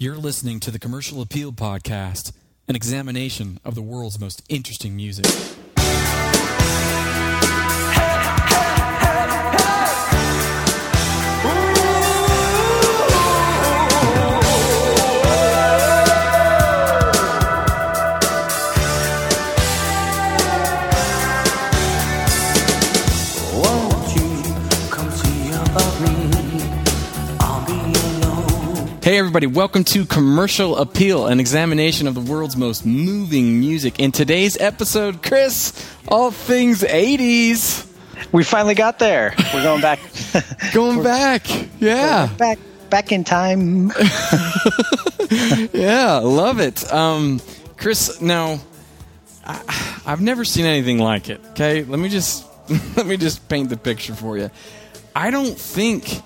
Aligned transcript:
You're 0.00 0.16
listening 0.16 0.60
to 0.60 0.70
the 0.70 0.78
Commercial 0.78 1.20
Appeal 1.20 1.50
Podcast, 1.50 2.30
an 2.68 2.76
examination 2.76 3.58
of 3.64 3.74
the 3.74 3.82
world's 3.82 4.20
most 4.20 4.44
interesting 4.48 4.94
music. 4.94 5.26
Hey, 29.08 29.16
everybody, 29.16 29.46
welcome 29.46 29.84
to 29.84 30.04
Commercial 30.04 30.76
Appeal, 30.76 31.28
an 31.28 31.40
examination 31.40 32.06
of 32.08 32.14
the 32.14 32.20
world's 32.20 32.58
most 32.58 32.84
moving 32.84 33.58
music. 33.58 34.00
In 34.00 34.12
today's 34.12 34.58
episode, 34.58 35.22
Chris, 35.22 35.72
all 36.08 36.30
things 36.30 36.82
80s. 36.82 37.90
We 38.32 38.44
finally 38.44 38.74
got 38.74 38.98
there. 38.98 39.34
We're 39.54 39.62
going 39.62 39.80
back. 39.80 39.98
Going 40.74 41.02
back. 41.02 41.46
Yeah. 41.80 42.26
back 42.36 42.58
back 42.90 43.10
in 43.10 43.24
time. 43.24 43.92
Yeah, 45.72 46.20
love 46.22 46.60
it. 46.60 46.92
Um, 46.92 47.40
Chris, 47.78 48.20
now, 48.20 48.60
I, 49.46 50.02
I've 50.04 50.20
never 50.20 50.44
seen 50.44 50.66
anything 50.66 50.98
like 50.98 51.30
it. 51.30 51.40
Okay, 51.52 51.82
let 51.82 51.98
me 51.98 52.10
just 52.10 52.44
let 52.94 53.06
me 53.06 53.16
just 53.16 53.48
paint 53.48 53.70
the 53.70 53.78
picture 53.78 54.14
for 54.14 54.36
you. 54.36 54.50
I 55.16 55.30
don't 55.30 55.58
think 55.58 56.20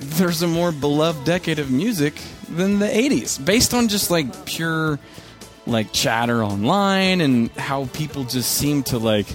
there's 0.00 0.42
a 0.42 0.48
more 0.48 0.72
beloved 0.72 1.24
decade 1.24 1.58
of 1.58 1.70
music 1.70 2.14
than 2.48 2.78
the 2.78 2.86
80s, 2.86 3.44
based 3.44 3.74
on 3.74 3.88
just 3.88 4.10
like 4.10 4.46
pure 4.46 4.98
like 5.66 5.92
chatter 5.92 6.42
online 6.42 7.20
and 7.20 7.50
how 7.52 7.86
people 7.92 8.24
just 8.24 8.50
seem 8.52 8.82
to 8.84 8.98
like. 8.98 9.26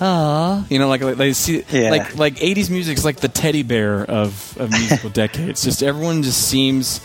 Ah, 0.00 0.64
you 0.70 0.78
know, 0.78 0.88
like, 0.88 1.00
like 1.00 1.16
they 1.16 1.32
see, 1.32 1.64
Yeah. 1.72 1.90
like 1.90 2.16
like 2.16 2.36
'80s 2.36 2.70
music's 2.70 3.04
like 3.04 3.16
the 3.16 3.26
teddy 3.28 3.64
bear 3.64 4.04
of, 4.04 4.56
of 4.60 4.70
musical 4.70 5.10
decades. 5.24 5.64
Just 5.64 5.82
everyone 5.82 6.22
just 6.22 6.46
seems, 6.46 7.00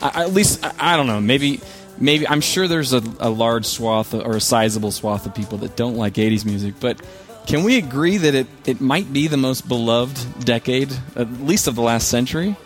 I, 0.00 0.22
at 0.22 0.32
least 0.32 0.64
I, 0.64 0.72
I 0.94 0.96
don't 0.96 1.06
know. 1.06 1.20
Maybe 1.20 1.60
maybe 1.98 2.26
I'm 2.26 2.40
sure 2.40 2.66
there's 2.66 2.94
a, 2.94 3.02
a 3.20 3.28
large 3.28 3.66
swath 3.66 4.14
or 4.14 4.36
a 4.36 4.40
sizable 4.40 4.92
swath 4.92 5.26
of 5.26 5.34
people 5.34 5.58
that 5.58 5.76
don't 5.76 5.96
like 5.96 6.14
'80s 6.14 6.46
music, 6.46 6.76
but 6.80 6.98
can 7.46 7.64
we 7.64 7.76
agree 7.76 8.16
that 8.16 8.34
it 8.34 8.46
it 8.64 8.80
might 8.80 9.12
be 9.12 9.26
the 9.26 9.36
most 9.36 9.68
beloved 9.68 10.44
decade, 10.46 10.90
at 11.16 11.30
least 11.42 11.66
of 11.66 11.74
the 11.74 11.82
last 11.82 12.08
century? 12.08 12.56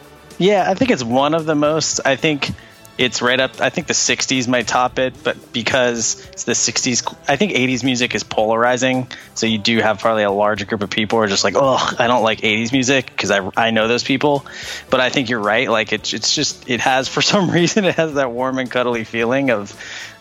Yeah, 0.42 0.68
I 0.68 0.74
think 0.74 0.90
it's 0.90 1.04
one 1.04 1.34
of 1.34 1.46
the 1.46 1.54
most. 1.54 2.00
I 2.04 2.16
think 2.16 2.50
it's 2.98 3.22
right 3.22 3.38
up. 3.38 3.60
I 3.60 3.70
think 3.70 3.86
the 3.86 3.94
'60s 3.94 4.48
might 4.48 4.66
top 4.66 4.98
it, 4.98 5.14
but 5.22 5.52
because 5.52 6.28
it's 6.32 6.44
the 6.44 6.52
'60s, 6.52 7.16
I 7.28 7.36
think 7.36 7.52
'80s 7.52 7.84
music 7.84 8.14
is 8.14 8.24
polarizing. 8.24 9.06
So 9.34 9.46
you 9.46 9.58
do 9.58 9.78
have 9.78 10.00
probably 10.00 10.24
a 10.24 10.30
larger 10.30 10.64
group 10.64 10.82
of 10.82 10.90
people 10.90 11.18
who 11.18 11.24
are 11.24 11.28
just 11.28 11.44
like, 11.44 11.54
oh, 11.56 11.96
I 11.98 12.08
don't 12.08 12.22
like 12.22 12.40
'80s 12.40 12.72
music 12.72 13.06
because 13.06 13.30
I 13.30 13.48
I 13.56 13.70
know 13.70 13.86
those 13.86 14.02
people. 14.02 14.44
But 14.90 15.00
I 15.00 15.10
think 15.10 15.30
you're 15.30 15.40
right. 15.40 15.70
Like 15.70 15.92
it's 15.92 16.12
it's 16.12 16.34
just 16.34 16.68
it 16.68 16.80
has 16.80 17.08
for 17.08 17.22
some 17.32 17.50
reason 17.50 17.84
it 17.84 17.94
has 17.94 18.14
that 18.14 18.32
warm 18.32 18.58
and 18.58 18.70
cuddly 18.70 19.04
feeling 19.04 19.50
of 19.50 19.72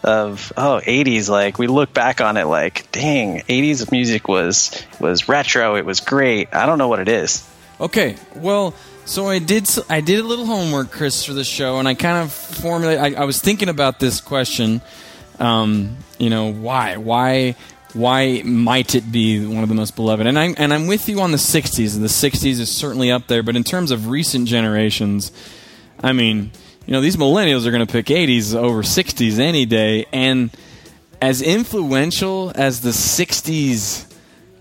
of 0.04 0.52
oh 0.58 0.82
80s 0.84 1.30
like 1.30 1.60
we 1.60 1.68
look 1.68 1.94
back 1.94 2.22
on 2.22 2.36
it 2.36 2.46
like 2.46 2.92
dang 2.92 3.42
80s 3.42 3.92
music 3.92 4.28
was 4.28 4.84
was 5.00 5.30
retro 5.30 5.76
it 5.76 5.86
was 5.86 6.00
great 6.00 6.56
i 6.56 6.66
don't 6.66 6.80
know 6.80 6.88
what 6.88 6.98
it 6.98 7.08
is 7.08 7.48
Okay, 7.82 8.16
well, 8.36 8.76
so 9.12 9.28
I 9.28 9.40
did 9.40 9.68
I 9.90 10.00
did 10.00 10.20
a 10.20 10.24
little 10.24 10.46
homework, 10.46 10.90
Chris, 10.90 11.26
for 11.26 11.34
the 11.34 11.44
show, 11.44 11.80
and 11.80 11.88
I 11.88 11.96
kind 11.96 12.24
of 12.24 12.32
formulated. 12.32 13.18
I, 13.18 13.22
I 13.22 13.26
was 13.26 13.42
thinking 13.42 13.68
about 13.68 14.00
this 14.00 14.22
question. 14.22 14.82
Um, 15.38 15.98
you 16.18 16.30
know, 16.30 16.54
why, 16.54 16.96
why, 16.96 17.58
why 17.92 18.42
might 18.46 18.96
it 18.96 19.12
be 19.12 19.46
one 19.46 19.64
of 19.64 19.70
the 19.70 19.76
most 19.76 19.98
beloved? 19.98 20.26
And 20.26 20.40
I'm 20.40 20.56
and 20.58 20.74
I'm 20.74 20.88
with 20.88 21.10
you 21.10 21.20
on 21.20 21.32
the 21.32 21.38
'60s. 21.38 22.00
The 22.00 22.08
'60s 22.08 22.62
is 22.62 22.72
certainly 22.72 23.12
up 23.12 23.28
there, 23.28 23.44
but 23.44 23.58
in 23.58 23.66
terms 23.66 23.92
of 23.92 24.08
recent 24.08 24.48
generations, 24.48 25.34
I 26.02 26.14
mean, 26.14 26.52
you 26.86 26.94
know, 26.94 27.02
these 27.02 27.18
millennials 27.18 27.66
are 27.66 27.72
going 27.72 27.86
to 27.86 27.92
pick 27.92 28.06
'80s 28.06 28.56
over 28.56 28.82
'60s 28.82 29.40
any 29.40 29.66
day, 29.66 30.06
and 30.14 30.52
as 31.22 31.42
influential 31.42 32.54
as 32.56 32.80
the 32.80 32.92
'60s 32.92 34.11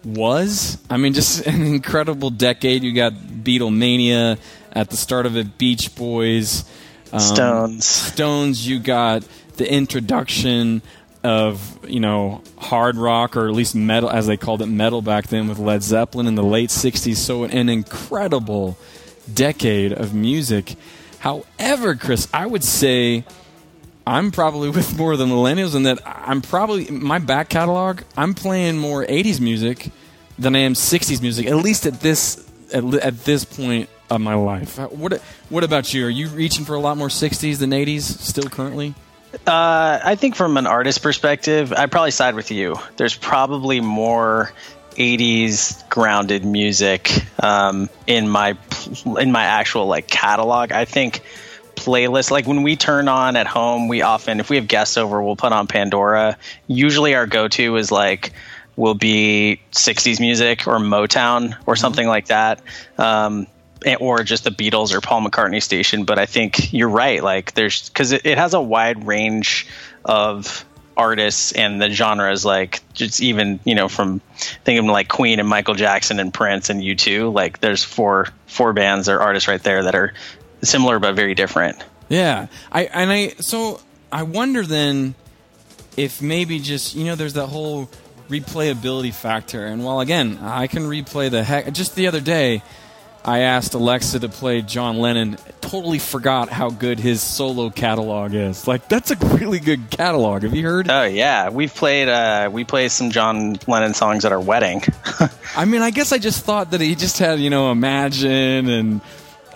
was. 0.05 0.78
I 0.88 0.97
mean, 0.97 1.12
just 1.12 1.47
an 1.47 1.62
incredible 1.62 2.31
decade. 2.31 2.83
You 2.83 2.93
got 2.93 3.15
Beatlemania 3.15 4.38
at 4.72 4.91
the 4.91 4.97
start 4.97 5.27
of 5.27 5.37
it, 5.37 5.59
Beach 5.59 5.94
Boys, 5.94 6.65
um, 7.12 7.21
Stones. 7.21 7.87
Stones. 7.87 8.66
You 8.66 8.78
got 8.78 9.27
the 9.56 9.71
introduction 9.71 10.83
of 11.22 11.78
you 11.87 12.00
know 12.00 12.43
hard 12.56 12.97
rock 12.97 13.37
or 13.37 13.47
at 13.49 13.55
least 13.55 13.75
metal, 13.75 14.09
as 14.09 14.27
they 14.27 14.37
called 14.37 14.62
it, 14.62 14.66
metal 14.66 15.03
back 15.03 15.27
then 15.27 15.49
with 15.49 15.59
Led 15.59 15.83
Zeppelin 15.83 16.27
in 16.27 16.34
the 16.34 16.43
late 16.43 16.71
'60s. 16.71 17.16
So 17.16 17.44
an 17.44 17.69
incredible 17.69 18.78
decade 19.33 19.93
of 19.93 20.15
music. 20.15 20.77
However, 21.19 21.94
Chris, 21.94 22.28
I 22.33 22.47
would 22.47 22.65
say. 22.65 23.25
I'm 24.10 24.32
probably 24.32 24.71
with 24.71 24.98
more 24.98 25.12
of 25.12 25.19
the 25.19 25.25
millennials 25.26 25.76
in 25.76 25.84
that 25.84 26.00
I'm 26.04 26.43
probably 26.43 26.87
my 26.91 27.21
back 27.21 27.48
catalog. 27.48 28.00
I'm 28.16 28.34
playing 28.34 28.76
more 28.76 29.04
'80s 29.04 29.41
music 29.41 29.93
than 30.37 30.56
I 30.56 30.60
am 30.60 30.75
'60s 30.75 31.22
music, 31.22 31.47
at 31.47 31.56
least 31.56 31.87
at 31.87 32.00
this 32.00 32.44
at, 32.75 32.82
at 32.94 33.25
this 33.25 33.44
point 33.44 33.88
of 34.10 34.21
my 34.21 34.34
life. 34.34 34.81
Uh, 34.81 34.88
What 34.88 35.21
What 35.48 35.62
about 35.62 35.94
you? 35.94 36.06
Are 36.06 36.10
you 36.10 36.26
reaching 36.28 36.65
for 36.65 36.75
a 36.75 36.81
lot 36.81 36.97
more 36.97 37.06
'60s 37.06 37.59
than 37.59 37.71
'80s 37.71 38.03
still 38.03 38.48
currently? 38.50 38.94
Uh, 39.47 40.00
I 40.04 40.16
think 40.16 40.34
from 40.34 40.56
an 40.56 40.66
artist 40.66 41.03
perspective, 41.03 41.72
I 41.72 41.87
probably 41.87 42.10
side 42.10 42.34
with 42.34 42.50
you. 42.50 42.75
There's 42.97 43.15
probably 43.15 43.81
more 43.81 44.53
80s 44.97 45.88
grounded 45.88 46.44
music 46.44 47.25
um, 47.41 47.88
in 48.09 48.28
my 48.28 48.59
in 49.21 49.31
my 49.31 49.44
actual 49.44 49.87
like 49.87 50.09
catalog. 50.09 50.72
I 50.72 50.84
think 50.84 51.22
playlists 51.80 52.30
like 52.30 52.46
when 52.46 52.62
we 52.62 52.76
turn 52.76 53.08
on 53.08 53.36
at 53.36 53.46
home, 53.46 53.88
we 53.88 54.02
often 54.02 54.41
if 54.41 54.50
we 54.50 54.56
have 54.56 54.68
guests 54.68 54.96
over, 54.96 55.22
we'll 55.22 55.36
put 55.36 55.52
on 55.52 55.66
Pandora. 55.66 56.36
Usually 56.66 57.14
our 57.14 57.26
go-to 57.26 57.76
is 57.76 57.91
like 57.91 58.32
will 58.76 58.94
be 58.94 59.60
60s 59.72 60.20
music 60.20 60.66
or 60.66 60.76
Motown 60.76 61.56
or 61.66 61.76
something 61.76 62.06
like 62.06 62.26
that. 62.26 62.62
Um, 62.98 63.46
or 63.98 64.22
just 64.22 64.44
the 64.44 64.50
Beatles 64.50 64.92
or 64.92 65.00
Paul 65.00 65.22
McCartney 65.22 65.62
station. 65.62 66.04
But 66.04 66.18
I 66.18 66.26
think 66.26 66.72
you're 66.72 66.88
right. 66.88 67.22
Like 67.22 67.54
there's 67.54 67.88
because 67.88 68.12
it, 68.12 68.26
it 68.26 68.38
has 68.38 68.52
a 68.54 68.60
wide 68.60 69.06
range 69.06 69.66
of 70.04 70.64
artists 70.97 71.52
and 71.52 71.80
the 71.80 71.88
genres. 71.91 72.44
Like 72.44 72.82
just 72.92 73.22
even 73.22 73.58
you 73.64 73.74
know 73.74 73.88
from 73.88 74.20
thinking 74.64 74.86
like 74.86 75.08
Queen 75.08 75.41
and 75.41 75.48
Michael 75.48 75.74
Jackson 75.74 76.20
and 76.20 76.32
Prince 76.32 76.68
and 76.68 76.82
U2. 76.82 77.32
Like 77.32 77.60
there's 77.60 77.82
four 77.82 78.28
four 78.47 78.72
bands 78.72 79.08
or 79.08 79.20
artists 79.20 79.48
right 79.48 79.62
there 79.62 79.84
that 79.84 79.94
are 79.94 80.12
similar 80.62 80.98
but 80.98 81.15
very 81.15 81.34
different. 81.34 81.82
Yeah, 82.09 82.48
I 82.72 82.84
and 82.84 83.10
I 83.10 83.28
so 83.41 83.81
I 84.10 84.25
wonder 84.25 84.65
then 84.65 85.15
if 85.97 86.21
maybe 86.21 86.59
just 86.59 86.94
you 86.94 87.04
know 87.04 87.15
there's 87.15 87.34
that 87.34 87.47
whole 87.47 87.88
replayability 88.28 89.12
factor, 89.15 89.65
and 89.66 89.84
while 89.84 90.00
again 90.00 90.38
I 90.38 90.66
can 90.66 90.82
replay 90.84 91.31
the 91.31 91.44
heck. 91.44 91.72
Just 91.72 91.94
the 91.94 92.09
other 92.09 92.21
day, 92.21 92.62
I 93.25 93.41
asked 93.41 93.75
Alexa 93.75 94.21
to 94.21 94.28
play 94.28 94.62
John 94.62 94.98
Lennon. 94.98 95.37
Totally 95.60 95.98
forgot 95.98 96.48
how 96.48 96.71
good 96.71 96.98
his 96.98 97.22
solo 97.22 97.71
catalog 97.71 98.34
is. 98.34 98.66
Like 98.66 98.88
that's 98.88 99.10
a 99.10 99.16
really 99.16 99.60
good 99.60 99.91
catalog. 99.91 100.42
Have 100.42 100.54
you 100.54 100.65
heard? 100.65 100.91
Oh 100.91 101.04
yeah, 101.04 101.50
we've 101.50 101.75
played 101.75 102.09
uh, 102.09 102.50
we 102.53 102.65
played 102.65 102.91
some 102.91 103.10
John 103.10 103.56
Lennon 103.66 103.94
songs 103.94 104.25
at 104.25 104.32
our 104.32 104.41
wedding. 104.41 104.82
I 105.56 105.65
mean, 105.65 105.82
I 105.82 105.91
guess 105.91 106.12
I 106.12 106.19
just 106.19 106.44
thought 106.44 106.72
that 106.72 106.81
he 106.81 106.94
just 106.94 107.19
had 107.19 107.38
you 107.38 107.50
know 107.50 107.71
Imagine 107.71 108.69
and. 108.69 109.00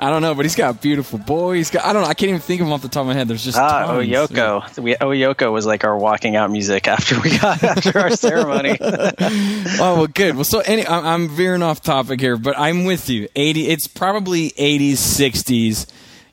I 0.00 0.10
don't 0.10 0.22
know, 0.22 0.34
but 0.34 0.44
he's 0.44 0.56
got 0.56 0.74
a 0.74 0.78
beautiful 0.78 1.18
boy. 1.18 1.54
He's 1.56 1.70
got 1.70 1.84
I 1.84 1.92
don't 1.92 2.02
know. 2.02 2.08
I 2.08 2.14
can't 2.14 2.30
even 2.30 2.40
think 2.40 2.60
of 2.60 2.66
him 2.66 2.72
off 2.72 2.82
the 2.82 2.88
top 2.88 3.02
of 3.02 3.06
my 3.06 3.14
head. 3.14 3.28
There's 3.28 3.44
just 3.44 3.56
Ah, 3.58 3.86
tons. 3.86 4.08
Oyoko. 4.08 4.78
We, 4.82 4.94
Oyoko 4.96 5.52
was 5.52 5.66
like 5.66 5.84
our 5.84 5.96
walking 5.96 6.36
out 6.36 6.50
music 6.50 6.88
after 6.88 7.20
we 7.20 7.38
got 7.38 7.62
after 7.64 7.98
our 7.98 8.10
ceremony. 8.10 8.76
oh 8.80 9.76
well, 9.78 10.06
good. 10.06 10.34
Well, 10.34 10.44
so 10.44 10.60
any, 10.60 10.86
I'm, 10.86 11.06
I'm 11.06 11.28
veering 11.28 11.62
off 11.62 11.80
topic 11.82 12.20
here, 12.20 12.36
but 12.36 12.58
I'm 12.58 12.84
with 12.84 13.08
you. 13.08 13.28
Eighty, 13.36 13.68
it's 13.68 13.86
probably 13.86 14.50
80s, 14.50 14.92
60s, 14.94 15.86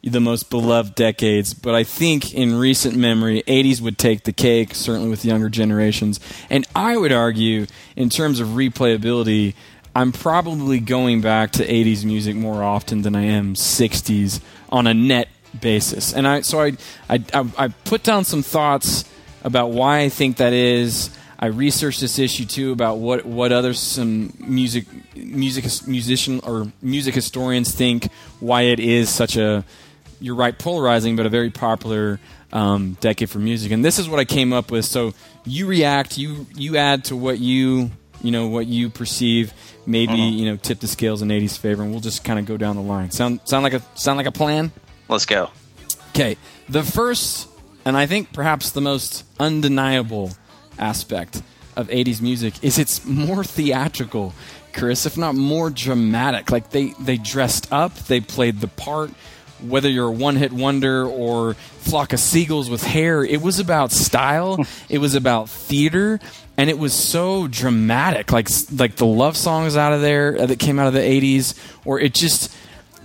the 0.03 0.19
most 0.19 0.49
beloved 0.49 0.95
decades. 0.95 1.53
But 1.53 1.75
I 1.75 1.83
think 1.83 2.33
in 2.33 2.55
recent 2.57 2.95
memory, 2.95 3.43
80s 3.47 3.79
would 3.81 3.97
take 3.99 4.23
the 4.23 4.33
cake, 4.33 4.73
certainly 4.73 5.09
with 5.09 5.23
younger 5.23 5.49
generations. 5.49 6.19
And 6.49 6.65
I 6.75 6.97
would 6.97 7.11
argue, 7.11 7.67
in 7.95 8.09
terms 8.09 8.39
of 8.39 8.49
replayability, 8.49 9.53
I'm 9.95 10.11
probably 10.11 10.79
going 10.79 11.21
back 11.21 11.51
to 11.53 11.67
80s 11.67 12.05
music 12.05 12.35
more 12.35 12.63
often 12.63 13.01
than 13.01 13.15
I 13.15 13.23
am 13.23 13.55
60s 13.55 14.39
on 14.69 14.87
a 14.87 14.93
net 14.93 15.27
basis. 15.59 16.13
And 16.13 16.27
I 16.27 16.41
so 16.41 16.61
I 16.61 16.77
I, 17.09 17.23
I, 17.33 17.67
put 17.67 18.03
down 18.03 18.23
some 18.23 18.41
thoughts 18.41 19.03
about 19.43 19.71
why 19.71 19.99
I 19.99 20.09
think 20.09 20.37
that 20.37 20.53
is. 20.53 21.09
I 21.37 21.47
researched 21.47 22.01
this 22.01 22.19
issue 22.19 22.45
too 22.45 22.71
about 22.71 22.99
what 22.99 23.25
what 23.25 23.51
other 23.51 23.73
some 23.73 24.31
music 24.39 24.85
music 25.15 25.65
musician 25.87 26.39
or 26.43 26.71
music 26.81 27.15
historians 27.15 27.73
think 27.73 28.11
why 28.39 28.61
it 28.61 28.79
is 28.79 29.09
such 29.09 29.37
a 29.37 29.65
you're 30.21 30.35
right, 30.35 30.57
polarizing, 30.57 31.15
but 31.15 31.25
a 31.25 31.29
very 31.29 31.49
popular 31.49 32.19
um, 32.53 32.95
decade 33.01 33.29
for 33.29 33.39
music. 33.39 33.71
And 33.71 33.83
this 33.83 33.97
is 33.97 34.07
what 34.07 34.19
I 34.19 34.25
came 34.25 34.53
up 34.53 34.71
with. 34.71 34.85
So 34.85 35.13
you 35.45 35.65
react, 35.65 36.17
you 36.17 36.45
you 36.55 36.77
add 36.77 37.05
to 37.05 37.15
what 37.15 37.39
you 37.39 37.91
you 38.23 38.31
know 38.31 38.47
what 38.47 38.67
you 38.67 38.89
perceive, 38.89 39.53
maybe 39.85 40.13
uh-huh. 40.13 40.21
you 40.21 40.45
know 40.45 40.57
tip 40.57 40.79
the 40.79 40.87
scales 40.87 41.21
in 41.21 41.29
'80s 41.29 41.57
favor, 41.57 41.83
and 41.83 41.91
we'll 41.91 42.01
just 42.01 42.23
kind 42.23 42.39
of 42.39 42.45
go 42.45 42.57
down 42.57 42.75
the 42.75 42.81
line. 42.81 43.11
Sound 43.11 43.41
sound 43.45 43.63
like 43.63 43.73
a 43.73 43.81
sound 43.95 44.17
like 44.17 44.27
a 44.27 44.31
plan? 44.31 44.71
Let's 45.07 45.25
go. 45.25 45.49
Okay, 46.09 46.37
the 46.67 46.83
first, 46.83 47.47
and 47.85 47.95
I 47.95 48.05
think 48.05 48.33
perhaps 48.33 48.71
the 48.71 48.81
most 48.81 49.23
undeniable 49.39 50.31
aspect 50.77 51.41
of 51.75 51.87
80s 51.87 52.21
music 52.21 52.53
is 52.61 52.77
it's 52.77 53.05
more 53.05 53.43
theatrical, 53.43 54.33
Chris, 54.73 55.05
if 55.05 55.17
not 55.17 55.35
more 55.35 55.69
dramatic. 55.69 56.51
Like 56.51 56.71
they, 56.71 56.93
they 56.99 57.17
dressed 57.17 57.71
up, 57.71 57.95
they 57.95 58.19
played 58.19 58.59
the 58.59 58.67
part. 58.67 59.11
Whether 59.61 59.89
you're 59.89 60.09
a 60.09 60.11
one 60.11 60.35
hit 60.35 60.51
wonder 60.51 61.05
or 61.05 61.53
flock 61.53 62.13
of 62.13 62.19
seagulls 62.19 62.69
with 62.69 62.83
hair, 62.83 63.23
it 63.23 63.41
was 63.41 63.59
about 63.59 63.91
style, 63.91 64.65
it 64.89 64.99
was 64.99 65.15
about 65.15 65.49
theater, 65.49 66.19
and 66.57 66.69
it 66.69 66.77
was 66.77 66.93
so 66.93 67.47
dramatic. 67.47 68.31
Like 68.31 68.49
like 68.77 68.95
the 68.95 69.05
love 69.05 69.37
songs 69.37 69.77
out 69.77 69.93
of 69.93 70.01
there 70.01 70.37
uh, 70.37 70.45
that 70.45 70.59
came 70.59 70.79
out 70.79 70.87
of 70.87 70.93
the 70.93 70.99
80s, 70.99 71.57
or 71.85 71.99
it 71.99 72.13
just 72.13 72.55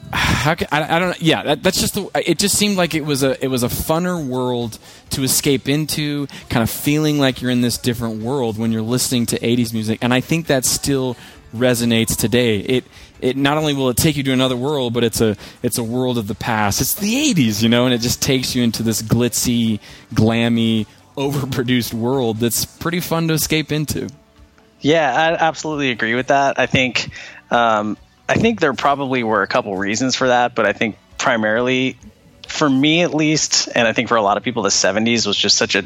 how 0.12 0.54
can, 0.54 0.68
I, 0.70 0.96
I 0.96 0.98
don't 0.98 1.10
know. 1.10 1.16
Yeah, 1.20 1.42
that, 1.42 1.62
that's 1.62 1.80
just 1.80 1.94
the. 1.94 2.10
It 2.14 2.38
just 2.38 2.56
seemed 2.56 2.76
like 2.76 2.94
it 2.94 3.04
was 3.04 3.22
a 3.22 3.42
it 3.44 3.48
was 3.48 3.62
a 3.62 3.68
funner 3.68 4.24
world 4.24 4.78
to 5.10 5.22
escape 5.22 5.68
into, 5.68 6.26
kind 6.48 6.62
of 6.62 6.70
feeling 6.70 7.18
like 7.18 7.42
you're 7.42 7.50
in 7.50 7.60
this 7.60 7.78
different 7.78 8.22
world 8.22 8.58
when 8.58 8.72
you're 8.72 8.82
listening 8.82 9.26
to 9.26 9.38
'80s 9.38 9.72
music, 9.72 9.98
and 10.02 10.14
I 10.14 10.20
think 10.20 10.46
that's 10.46 10.68
still 10.68 11.16
resonates 11.56 12.16
today. 12.16 12.58
It 12.58 12.84
it 13.20 13.36
not 13.36 13.56
only 13.56 13.74
will 13.74 13.88
it 13.88 13.96
take 13.96 14.16
you 14.16 14.22
to 14.24 14.32
another 14.32 14.56
world, 14.56 14.92
but 14.92 15.04
it's 15.04 15.20
a 15.20 15.36
it's 15.62 15.78
a 15.78 15.84
world 15.84 16.18
of 16.18 16.26
the 16.28 16.34
past. 16.34 16.80
It's 16.80 16.94
the 16.94 17.32
'80s, 17.34 17.62
you 17.62 17.68
know, 17.68 17.86
and 17.86 17.94
it 17.94 18.00
just 18.00 18.22
takes 18.22 18.54
you 18.54 18.62
into 18.62 18.82
this 18.82 19.02
glitzy, 19.02 19.80
glammy, 20.14 20.86
overproduced 21.16 21.94
world 21.94 22.38
that's 22.38 22.64
pretty 22.64 23.00
fun 23.00 23.28
to 23.28 23.34
escape 23.34 23.72
into. 23.72 24.08
Yeah, 24.80 25.12
I 25.14 25.44
absolutely 25.44 25.90
agree 25.90 26.14
with 26.14 26.28
that. 26.28 26.58
I 26.58 26.66
think 26.66 27.10
um, 27.50 27.96
I 28.28 28.34
think 28.34 28.60
there 28.60 28.74
probably 28.74 29.22
were 29.22 29.42
a 29.42 29.46
couple 29.46 29.76
reasons 29.76 30.14
for 30.14 30.28
that, 30.28 30.54
but 30.54 30.66
I 30.66 30.72
think 30.72 30.96
primarily 31.18 31.98
for 32.56 32.68
me 32.68 33.02
at 33.02 33.14
least, 33.14 33.68
and 33.74 33.86
I 33.86 33.92
think 33.92 34.08
for 34.08 34.16
a 34.16 34.22
lot 34.22 34.36
of 34.36 34.42
people, 34.42 34.62
the 34.62 34.70
70s 34.70 35.26
was 35.26 35.36
just 35.36 35.56
such 35.56 35.74
a 35.74 35.84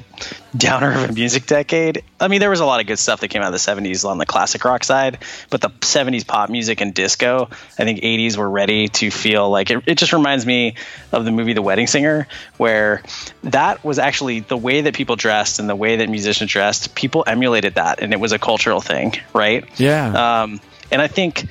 downer 0.56 0.93
of 0.93 1.11
a 1.11 1.12
music 1.12 1.46
decade. 1.46 2.02
I 2.19 2.28
mean, 2.28 2.40
there 2.40 2.50
was 2.50 2.61
a 2.61 2.64
lot 2.64 2.81
of 2.81 2.87
good 2.87 2.99
stuff 2.99 3.20
that 3.20 3.28
came 3.28 3.43
out 3.43 3.52
of 3.52 3.52
the 3.52 3.58
70s 3.58 4.08
on 4.08 4.19
the 4.19 4.26
classic 4.26 4.64
rock 4.64 4.84
side, 4.84 5.19
but 5.50 5.61
the 5.61 5.70
70s 5.70 6.26
pop 6.26 6.50
music 6.50 6.81
and 6.81 6.94
disco, 6.94 7.49
I 7.78 7.84
think 7.84 8.00
80s 8.00 8.37
were 8.37 8.49
ready 8.49 8.88
to 8.88 9.11
feel 9.11 9.50
like 9.50 9.70
it, 9.70 9.82
it 9.87 9.99
just 9.99 10.12
reminds 10.12 10.46
me 10.46 10.76
of 11.12 11.25
the 11.25 11.32
movie 11.32 11.52
The 11.52 11.62
Wedding 11.62 11.87
Singer, 11.87 12.28
where 12.56 13.02
that 13.44 13.84
was 13.84 13.99
actually 13.99 14.40
the 14.40 14.56
way 14.56 14.82
that 14.82 14.94
people 14.94 15.17
dressed 15.17 15.58
and 15.58 15.69
the 15.69 15.76
way 15.76 15.96
that 15.96 16.08
musicians 16.08 16.50
dressed, 16.50 16.94
people 16.94 17.25
emulated 17.26 17.75
that, 17.75 18.00
and 18.00 18.12
it 18.12 18.20
was 18.20 18.32
a 18.32 18.38
cultural 18.38 18.81
thing, 18.81 19.14
right? 19.34 19.64
Yeah. 19.78 20.43
Um, 20.43 20.61
and 20.90 21.02
I 21.02 21.08
think, 21.08 21.46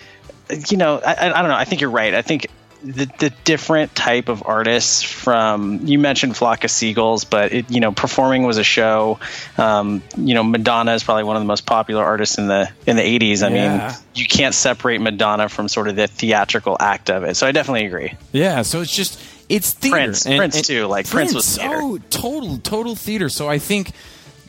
you 0.69 0.77
know, 0.77 0.99
I, 1.05 1.29
I 1.29 1.41
don't 1.41 1.49
know. 1.49 1.55
I 1.55 1.65
think 1.65 1.81
you're 1.81 1.89
right. 1.89 2.13
I 2.13 2.21
think 2.21 2.47
the, 2.83 3.05
the 3.19 3.33
different 3.43 3.93
type 3.93 4.29
of 4.29 4.43
artists 4.45 5.01
from 5.03 5.85
you 5.85 5.99
mentioned 5.99 6.37
flock 6.37 6.63
of 6.63 6.71
seagulls 6.71 7.25
but 7.25 7.51
it, 7.51 7.69
you 7.69 7.79
know 7.81 7.91
performing 7.91 8.43
was 8.43 8.57
a 8.57 8.63
show 8.63 9.19
um, 9.57 10.01
you 10.17 10.33
know 10.33 10.43
madonna 10.43 10.93
is 10.93 11.03
probably 11.03 11.23
one 11.25 11.35
of 11.35 11.41
the 11.41 11.47
most 11.47 11.65
popular 11.65 12.03
artists 12.03 12.37
in 12.37 12.47
the 12.47 12.69
in 12.87 12.95
the 12.95 13.01
80s 13.19 13.43
i 13.43 13.49
Yeah. 13.53 13.87
mean 13.87 13.95
you 14.15 14.25
can't 14.25 14.55
separate 14.55 15.01
madonna 15.01 15.49
from 15.49 15.67
sort 15.67 15.87
of 15.89 15.95
the 15.97 16.07
theatrical 16.07 16.77
act 16.79 17.09
of 17.09 17.23
it 17.23 17.35
so 17.35 17.45
i 17.47 17.51
definitely 17.51 17.85
agree 17.85 18.13
Yeah, 18.31 18.61
so 18.61 18.79
it's 18.81 18.95
just 18.95 19.19
it's 19.49 19.73
theater. 19.73 19.95
Prince- 19.97 20.23
Prince, 20.25 20.61
too, 20.61 20.85
like, 20.85 21.09
Prince 21.09 21.33
was 21.33 21.57
theater. 21.57 21.79
Oh, 21.81 21.97
total, 22.11 22.59
total 22.59 22.95
theater. 22.95 23.29
So 23.29 23.49
I 23.49 23.57
think 23.57 23.91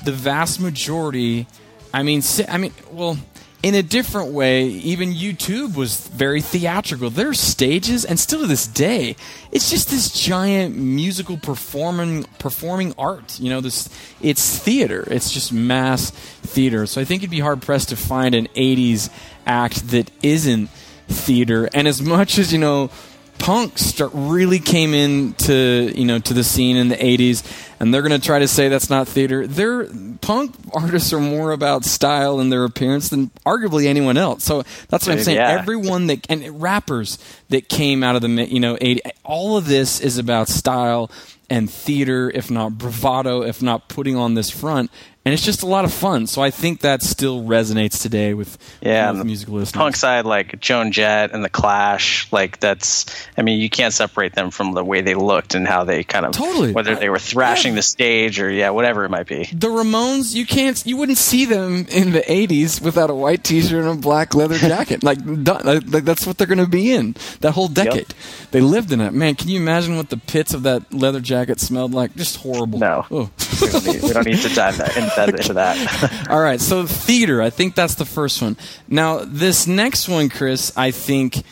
the 0.04 0.12
vast 0.12 0.60
majority. 0.60 1.46
I 1.94 2.02
mean, 2.02 2.20
I 2.46 2.58
mean, 2.58 2.72
well, 2.92 3.16
in 3.62 3.74
a 3.74 3.82
different 3.82 4.32
way, 4.32 4.64
even 4.64 5.12
U2 5.12 5.76
was 5.76 6.08
very 6.08 6.40
theatrical. 6.40 7.10
There 7.10 7.28
are 7.28 7.34
stages, 7.34 8.04
and 8.06 8.18
still 8.18 8.40
to 8.40 8.46
this 8.46 8.66
day, 8.66 9.16
it's 9.52 9.70
just 9.70 9.90
this 9.90 10.10
giant 10.10 10.76
musical 10.76 11.36
performing 11.36 12.24
performing 12.38 12.94
art. 12.96 13.38
You 13.38 13.50
know, 13.50 13.60
this 13.60 13.88
it's 14.22 14.58
theater. 14.58 15.04
It's 15.10 15.30
just 15.30 15.52
mass 15.52 16.10
theater. 16.10 16.86
So 16.86 17.00
I 17.00 17.04
think 17.04 17.22
you'd 17.22 17.30
be 17.30 17.40
hard 17.40 17.60
pressed 17.60 17.90
to 17.90 17.96
find 17.96 18.34
an 18.34 18.48
'80s 18.56 19.10
act 19.46 19.88
that 19.88 20.10
isn't 20.22 20.70
theater. 21.08 21.68
And 21.74 21.86
as 21.86 22.00
much 22.00 22.38
as 22.38 22.52
you 22.52 22.58
know 22.58 22.90
punk 23.40 23.78
start 23.78 24.12
really 24.14 24.58
came 24.60 24.94
into 24.94 25.90
you 25.96 26.04
know 26.04 26.18
to 26.18 26.34
the 26.34 26.44
scene 26.44 26.76
in 26.76 26.88
the 26.88 26.96
80s 26.96 27.42
and 27.80 27.92
they're 27.92 28.02
going 28.02 28.18
to 28.20 28.24
try 28.24 28.38
to 28.38 28.46
say 28.46 28.68
that's 28.68 28.90
not 28.90 29.08
theater. 29.08 29.46
Their 29.46 29.86
punk 30.20 30.54
artists 30.74 31.14
are 31.14 31.20
more 31.20 31.52
about 31.52 31.86
style 31.86 32.38
and 32.38 32.52
their 32.52 32.64
appearance 32.64 33.08
than 33.08 33.28
arguably 33.46 33.86
anyone 33.86 34.18
else. 34.18 34.44
So 34.44 34.62
that's 34.88 35.06
what 35.06 35.16
i'm 35.16 35.22
saying. 35.24 35.38
yeah. 35.38 35.58
everyone 35.58 36.06
that 36.08 36.26
and 36.28 36.60
rappers 36.60 37.18
that 37.48 37.68
came 37.70 38.04
out 38.04 38.16
of 38.16 38.22
the 38.22 38.28
you 38.28 38.60
know 38.60 38.76
80 38.80 39.00
all 39.24 39.56
of 39.56 39.66
this 39.66 40.00
is 40.00 40.18
about 40.18 40.48
style 40.48 41.10
and 41.48 41.68
theater 41.70 42.30
if 42.30 42.50
not 42.50 42.76
bravado 42.76 43.42
if 43.42 43.62
not 43.62 43.88
putting 43.88 44.14
on 44.14 44.34
this 44.34 44.50
front 44.50 44.90
and 45.24 45.34
it's 45.34 45.44
just 45.44 45.62
a 45.62 45.66
lot 45.66 45.84
of 45.84 45.92
fun 45.92 46.26
so 46.26 46.40
i 46.42 46.50
think 46.50 46.80
that 46.80 47.02
still 47.02 47.42
resonates 47.42 48.00
today 48.00 48.32
with, 48.34 48.56
yeah 48.80 49.10
with 49.10 49.18
the 49.18 49.24
musical 49.24 49.54
listeners 49.54 49.78
punk 49.78 49.96
side 49.96 50.24
like 50.24 50.58
joan 50.60 50.92
jett 50.92 51.32
and 51.32 51.44
the 51.44 51.48
clash 51.50 52.30
like 52.32 52.58
that's 52.60 53.06
i 53.36 53.42
mean 53.42 53.60
you 53.60 53.68
can't 53.68 53.92
separate 53.92 54.34
them 54.34 54.50
from 54.50 54.72
the 54.72 54.84
way 54.84 55.00
they 55.02 55.14
looked 55.14 55.54
and 55.54 55.66
how 55.68 55.84
they 55.84 56.02
kind 56.04 56.24
of 56.24 56.32
Totally. 56.32 56.72
whether 56.72 56.94
they 56.94 57.08
were 57.10 57.18
thrashing 57.18 57.74
the 57.74 57.82
stage 57.82 58.40
or 58.40 58.50
yeah 58.50 58.70
whatever 58.70 59.04
it 59.04 59.10
might 59.10 59.26
be 59.26 59.44
the 59.52 59.68
Ramones, 59.68 60.34
you 60.34 60.46
can't, 60.46 60.84
you 60.86 60.96
wouldn't 60.96 61.18
see 61.18 61.44
them 61.44 61.86
in 61.90 62.12
the 62.12 62.20
'80s 62.20 62.80
without 62.80 63.10
a 63.10 63.14
white 63.14 63.42
T-shirt 63.44 63.84
and 63.84 63.98
a 63.98 64.00
black 64.00 64.34
leather 64.34 64.56
jacket. 64.58 65.02
like, 65.02 65.18
done- 65.44 65.64
like 65.90 66.04
that's 66.04 66.26
what 66.26 66.38
they're 66.38 66.46
going 66.46 66.58
to 66.58 66.66
be 66.68 66.92
in 66.92 67.14
that 67.40 67.52
whole 67.52 67.68
decade. 67.68 68.14
They 68.50 68.60
lived 68.60 68.92
in 68.92 69.00
it. 69.00 69.12
Man, 69.12 69.34
can 69.34 69.48
you 69.48 69.60
imagine 69.60 69.96
what 69.96 70.10
the 70.10 70.16
pits 70.16 70.54
of 70.54 70.62
that 70.64 70.92
leather 70.92 71.20
jacket 71.20 71.60
smelled 71.60 71.92
like? 71.92 72.14
Just 72.16 72.36
horrible. 72.38 72.78
No. 72.78 73.06
Oh. 73.10 73.30
we, 73.60 73.68
don't 73.68 73.84
need, 73.86 74.02
we 74.02 74.12
don't 74.12 74.26
need 74.26 74.38
to 74.38 74.48
dive 74.54 74.78
that, 74.78 74.96
that, 75.16 75.28
into 75.30 75.52
that 75.54 76.30
All 76.30 76.40
right, 76.40 76.60
so 76.60 76.86
theater. 76.86 77.42
I 77.42 77.50
think 77.50 77.74
that's 77.74 77.94
the 77.94 78.04
first 78.04 78.40
one. 78.42 78.56
Now, 78.88 79.20
this 79.24 79.66
next 79.66 80.08
one, 80.08 80.28
Chris, 80.28 80.72
I 80.76 80.90
think 80.90 81.42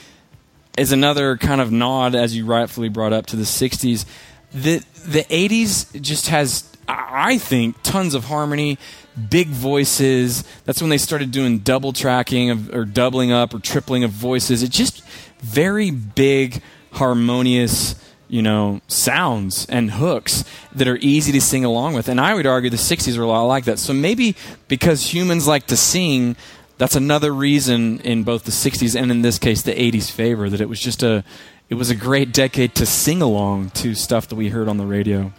is 0.77 0.93
another 0.93 1.37
kind 1.37 1.61
of 1.61 1.73
nod, 1.73 2.15
as 2.15 2.37
you 2.37 2.47
rightfully 2.47 2.89
brought 2.89 3.13
up, 3.13 3.27
to 3.27 3.37
the 3.37 3.45
'60s. 3.45 4.05
The 4.53 4.79
the 5.05 5.25
'80s 5.25 6.01
just 6.01 6.29
has, 6.29 6.71
I 6.89 7.39
think, 7.39 7.83
tons 7.83 8.15
of 8.15 8.25
harmony, 8.25 8.79
big 9.31 9.49
voices. 9.49 10.45
That's 10.65 10.81
when 10.81 10.91
they 10.91 10.99
started 10.99 11.31
doing 11.31 11.59
double 11.59 11.93
tracking 11.93 12.51
of, 12.51 12.75
or 12.75 12.85
doubling 12.85 13.33
up 13.33 13.55
or 13.55 13.59
tripling 13.59 14.05
of 14.05 14.11
voices. 14.11 14.63
It 14.63 14.71
just 14.71 15.03
very 15.41 15.91
big, 15.91 16.63
harmonious 16.93 17.95
you 18.29 18.43
know, 18.43 18.81
sounds 18.89 19.67
and 19.67 19.93
hooks 19.93 20.45
that 20.75 20.87
are 20.87 20.99
easy 20.99 21.33
to 21.33 21.41
sing 21.41 21.65
along 21.65 21.95
with. 21.95 22.09
And 22.09 22.21
I 22.21 22.35
would 22.35 22.47
argue 22.47 22.71
the 22.71 22.77
60s 22.77 23.17
were 23.17 23.25
a 23.25 23.29
lot 23.29 23.45
like 23.45 23.65
that. 23.65 23.79
So 23.79 23.93
maybe 23.93 24.37
because 24.69 25.13
humans 25.13 25.47
like 25.47 25.67
to 25.69 25.77
sing, 25.77 26.37
that's 26.77 26.95
another 26.97 27.33
reason 27.33 28.01
in 28.01 28.23
both 28.25 28.45
the 28.45 28.51
60s 28.51 29.01
and 29.01 29.11
in 29.11 29.23
this 29.23 29.39
case 29.39 29.63
the 29.63 29.75
80s 29.75 30.11
favor 30.11 30.49
that 30.49 30.61
it 30.61 30.69
was 30.69 30.81
just 30.81 31.03
a 31.03 31.25
it 31.69 31.75
was 31.75 31.91
a 31.91 31.95
great 31.95 32.33
decade 32.33 32.75
to 32.77 32.87
sing 32.87 33.21
along 33.21 33.71
to 33.71 33.95
stuff 33.95 34.29
that 34.29 34.37
we 34.37 34.49
heard 34.49 34.69
on 34.69 34.79
the 34.79 34.87
radio. 34.87 35.33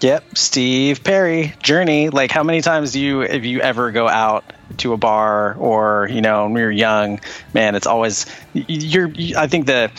Yep, 0.00 0.38
Steve 0.38 1.04
Perry, 1.04 1.54
Journey. 1.62 2.08
Like, 2.08 2.30
how 2.30 2.42
many 2.42 2.62
times 2.62 2.92
do 2.92 3.00
you, 3.00 3.20
if 3.20 3.44
you 3.44 3.60
ever 3.60 3.90
go 3.90 4.08
out 4.08 4.44
to 4.78 4.92
a 4.92 4.96
bar 4.96 5.54
or 5.54 6.08
you 6.10 6.22
know 6.22 6.44
when 6.44 6.56
you're 6.56 6.70
young, 6.70 7.20
man, 7.52 7.74
it's 7.74 7.86
always 7.86 8.26
you're. 8.54 9.12
I 9.36 9.46
think 9.46 9.66
the 9.66 9.90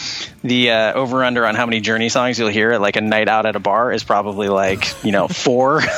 the 0.43 0.71
uh, 0.71 0.93
over 0.93 1.23
under 1.23 1.45
on 1.45 1.55
how 1.55 1.65
many 1.65 1.81
Journey 1.81 2.09
songs 2.09 2.39
you'll 2.39 2.49
hear 2.49 2.71
at 2.71 2.81
like 2.81 2.95
a 2.95 3.01
night 3.01 3.27
out 3.27 3.45
at 3.45 3.55
a 3.55 3.59
bar 3.59 3.91
is 3.91 4.03
probably 4.03 4.49
like 4.49 5.03
you 5.03 5.11
know 5.11 5.27
four. 5.27 5.81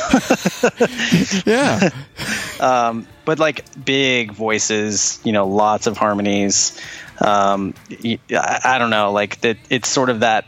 Yeah. 1.46 1.90
um, 2.60 3.06
but 3.24 3.38
like 3.38 3.64
big 3.84 4.32
voices, 4.32 5.20
you 5.24 5.32
know, 5.32 5.46
lots 5.46 5.86
of 5.86 5.96
harmonies. 5.96 6.78
Um, 7.20 7.74
I, 7.90 8.60
I 8.64 8.78
don't 8.78 8.90
know, 8.90 9.12
like 9.12 9.40
that. 9.42 9.58
It's 9.70 9.88
sort 9.88 10.10
of 10.10 10.20
that 10.20 10.46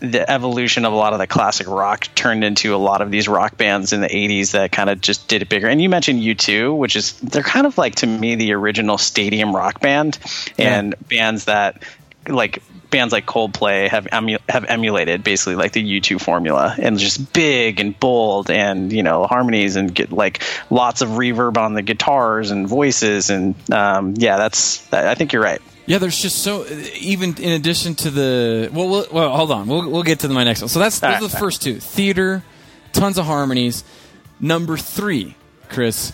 the 0.00 0.30
evolution 0.30 0.84
of 0.84 0.92
a 0.92 0.96
lot 0.96 1.12
of 1.12 1.18
the 1.18 1.26
classic 1.26 1.66
rock 1.66 2.06
turned 2.14 2.44
into 2.44 2.74
a 2.74 2.76
lot 2.76 3.00
of 3.00 3.10
these 3.10 3.28
rock 3.28 3.56
bands 3.56 3.92
in 3.92 4.00
the 4.00 4.08
80s 4.08 4.52
that 4.52 4.70
kind 4.70 4.90
of 4.90 5.00
just 5.00 5.28
did 5.28 5.42
it 5.42 5.48
bigger. 5.48 5.66
And 5.66 5.80
you 5.80 5.88
mentioned 5.88 6.20
U2, 6.20 6.76
which 6.76 6.94
is 6.96 7.12
they're 7.20 7.42
kind 7.42 7.66
of 7.66 7.78
like 7.78 7.96
to 7.96 8.06
me 8.06 8.34
the 8.34 8.52
original 8.52 8.98
stadium 8.98 9.54
rock 9.54 9.80
band 9.80 10.18
and 10.58 10.94
bands 11.08 11.46
that 11.46 11.82
like 12.26 12.62
bands 12.90 13.12
like 13.12 13.26
Coldplay 13.26 13.88
have 13.88 14.08
emu- 14.12 14.38
have 14.48 14.64
emulated 14.64 15.22
basically 15.22 15.56
like 15.56 15.72
the 15.72 16.00
U2 16.00 16.20
formula 16.20 16.74
and 16.78 16.98
just 16.98 17.32
big 17.32 17.80
and 17.80 17.98
bold 17.98 18.50
and 18.50 18.92
you 18.92 19.02
know 19.02 19.26
harmonies 19.26 19.76
and 19.76 19.94
get 19.94 20.12
like 20.12 20.42
lots 20.70 21.02
of 21.02 21.10
reverb 21.10 21.56
on 21.56 21.74
the 21.74 21.82
guitars 21.82 22.50
and 22.50 22.66
voices 22.66 23.30
and 23.30 23.54
um, 23.72 24.14
yeah 24.16 24.36
that's 24.36 24.90
I 24.92 25.14
think 25.14 25.32
you're 25.32 25.42
right. 25.42 25.62
Yeah, 25.88 25.96
there's 25.96 26.18
just 26.20 26.42
so 26.42 26.66
even 26.96 27.34
in 27.38 27.52
addition 27.52 27.94
to 27.94 28.10
the 28.10 28.68
well, 28.70 28.90
well, 28.90 29.06
well 29.10 29.34
hold 29.34 29.50
on, 29.50 29.66
we'll 29.66 29.90
we'll 29.90 30.02
get 30.02 30.20
to 30.20 30.28
my 30.28 30.44
next 30.44 30.60
one. 30.60 30.68
So 30.68 30.78
that's 30.78 30.98
those 30.98 31.08
All 31.08 31.16
are 31.16 31.20
the 31.20 31.28
right. 31.28 31.40
first 31.40 31.62
two: 31.62 31.80
theater, 31.80 32.44
tons 32.92 33.16
of 33.16 33.24
harmonies. 33.24 33.84
Number 34.38 34.76
three, 34.76 35.34
Chris. 35.70 36.12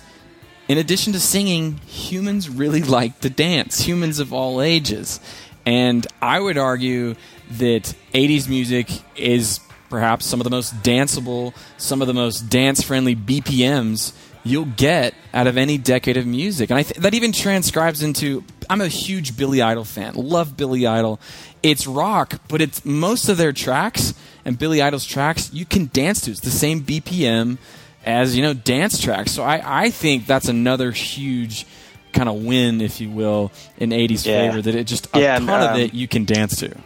In 0.68 0.78
addition 0.78 1.12
to 1.14 1.20
singing, 1.20 1.78
humans 1.86 2.48
really 2.48 2.82
like 2.98 3.18
to 3.22 3.30
dance. 3.30 3.80
Humans 3.80 4.20
of 4.20 4.32
all 4.32 4.62
ages, 4.62 5.18
and 5.66 6.06
I 6.22 6.38
would 6.38 6.56
argue 6.56 7.16
that 7.58 7.96
'80s 8.12 8.48
music 8.48 8.88
is 9.16 9.58
perhaps 9.90 10.24
some 10.24 10.38
of 10.38 10.44
the 10.44 10.50
most 10.50 10.84
danceable, 10.84 11.52
some 11.78 12.00
of 12.00 12.06
the 12.06 12.14
most 12.14 12.48
dance-friendly 12.48 13.16
BPMs 13.16 14.12
you'll 14.44 14.66
get 14.66 15.14
out 15.32 15.46
of 15.46 15.56
any 15.56 15.78
decade 15.78 16.16
of 16.16 16.26
music. 16.26 16.70
And 16.70 16.78
I 16.78 16.82
th- 16.82 17.00
that 17.00 17.14
even 17.14 17.32
transcribes 17.32 18.02
into 18.02 18.44
I'm 18.70 18.80
a 18.80 18.88
huge 18.88 19.36
Billy 19.36 19.60
Idol 19.62 19.84
fan. 19.84 20.14
Love 20.14 20.56
Billy 20.56 20.86
Idol. 20.86 21.20
It's 21.62 21.86
rock, 21.86 22.40
but 22.48 22.60
it's 22.60 22.84
most 22.84 23.28
of 23.28 23.36
their 23.36 23.52
tracks 23.52 24.14
and 24.44 24.58
Billy 24.58 24.82
Idol's 24.82 25.04
tracks 25.04 25.52
you 25.52 25.64
can 25.64 25.90
dance 25.92 26.20
to. 26.22 26.30
It's 26.30 26.40
the 26.40 26.50
same 26.50 26.82
BPM 26.82 27.58
as, 28.04 28.36
you 28.36 28.42
know, 28.42 28.52
dance 28.54 29.00
tracks. 29.00 29.32
So 29.32 29.42
I, 29.42 29.84
I 29.84 29.90
think 29.90 30.26
that's 30.26 30.48
another 30.48 30.90
huge 30.90 31.66
kind 32.12 32.28
of 32.28 32.44
win, 32.44 32.80
if 32.80 33.00
you 33.00 33.10
will, 33.10 33.50
in 33.78 33.90
80s 33.90 34.24
Yeah. 34.26 34.48
favor 34.50 34.62
that 34.62 34.74
it 34.74 34.86
just 34.86 35.08
a 35.16 35.20
Yeah, 35.20 35.38
ton 35.38 35.48
and, 35.48 35.62
of 35.64 35.70
um, 35.76 35.80
it 35.80 35.94
you 35.94 36.06
can 36.06 36.24
dance 36.24 36.56
to. 36.56 36.76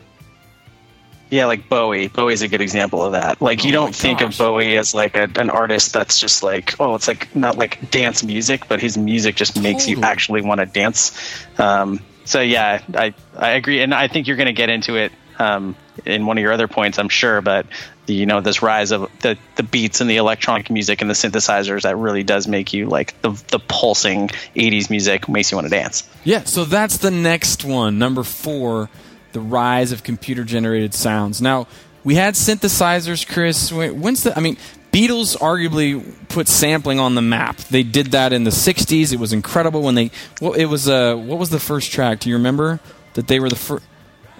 Yeah, 1.31 1.47
like 1.47 1.69
Bowie. 1.69 2.09
Bowie's 2.09 2.43
a 2.43 2.49
good 2.49 2.61
example 2.63 3.03
of 3.05 3.13
that. 3.13 3.41
Like 3.43 3.65
you 3.65 3.71
Oh 3.71 3.73
don't 3.73 3.95
think 3.95 4.21
gosh. 4.21 4.35
of 4.35 4.39
Bowie 4.39 4.77
as 4.79 4.95
like 4.95 5.15
a, 5.17 5.29
an 5.37 5.51
artist 5.51 5.93
that's 5.93 6.19
just 6.21 6.43
like, 6.43 6.81
oh, 6.81 6.95
it's 6.95 7.07
like 7.09 7.35
not 7.37 7.59
like 7.59 7.91
dance 7.91 8.23
music, 8.25 8.67
but 8.69 8.81
his 8.81 8.97
music 8.97 9.35
just 9.37 9.61
makes 9.61 9.87
you 9.89 10.03
actually 10.03 10.43
want 10.43 10.61
to 10.61 10.67
dance. 10.67 11.13
Um, 11.59 12.01
so 12.25 12.41
yeah, 12.41 12.83
I 12.95 13.15
I 13.37 13.51
agree, 13.51 13.81
and 13.83 13.93
I 13.95 14.09
think 14.09 14.27
you're 14.27 14.37
going 14.37 14.47
to 14.47 14.53
get 14.53 14.69
into 14.71 14.97
it 14.97 15.13
um, 15.39 15.77
in 16.05 16.27
one 16.27 16.39
of 16.39 16.43
your 16.43 16.53
other 16.53 16.69
points, 16.69 16.99
I'm 16.99 17.09
sure. 17.09 17.41
But 17.41 17.67
you 18.07 18.25
know, 18.27 18.41
this 18.41 18.63
rise 18.63 18.91
of 18.91 19.11
the 19.21 19.37
the 19.57 19.63
beats 19.63 20.01
and 20.01 20.09
the 20.09 20.17
electronic 20.17 20.71
music 20.71 21.01
and 21.03 21.11
the 21.11 21.15
synthesizers 21.15 21.83
that 21.83 21.97
really 21.97 22.23
does 22.23 22.49
make 22.49 22.73
you 22.73 22.87
like 22.87 23.21
the 23.23 23.31
the 23.51 23.59
pulsing 23.59 24.29
'80s 24.57 24.89
music 24.91 25.29
makes 25.29 25.51
you 25.51 25.57
want 25.59 25.67
to 25.67 25.71
dance. 25.71 26.09
Yeah, 26.25 26.45
so 26.45 26.65
that's 26.65 26.99
the 26.99 27.11
next 27.11 27.65
one, 27.67 27.99
number 27.99 28.23
four, 28.23 28.89
the 29.33 29.41
rise 29.41 29.93
of 29.93 30.03
computer 30.03 30.45
generated 30.45 30.95
sounds. 30.95 31.41
Now, 31.43 31.67
we 32.05 32.15
had 32.15 32.35
synthesizers, 32.35 33.27
Chris. 33.29 33.71
When's 33.73 34.23
the? 34.23 34.37
I 34.37 34.41
mean, 34.41 34.57
Beatles 34.93 35.37
arguably 35.37 36.15
put 36.29 36.49
sampling 36.49 36.99
on 36.99 37.15
the 37.15 37.23
map. 37.23 37.57
They 37.57 37.83
did 37.83 38.13
that 38.13 38.33
in 38.33 38.45
the 38.45 38.51
'60s. 38.51 39.13
It 39.13 39.19
was 39.19 39.33
incredible 39.33 39.83
when 39.83 39.95
they. 39.95 40.11
Well, 40.41 40.53
it 40.55 40.67
was. 40.67 40.89
Uh, 40.89 41.17
what 41.17 41.39
was 41.39 41.51
the 41.51 41.61
first 41.61 41.93
track? 41.93 42.21
Do 42.21 42.31
you 42.31 42.37
remember 42.37 42.81
that 43.15 43.27
they 43.29 43.41
were 43.41 43.49
the 43.49 43.57
first? 43.57 43.85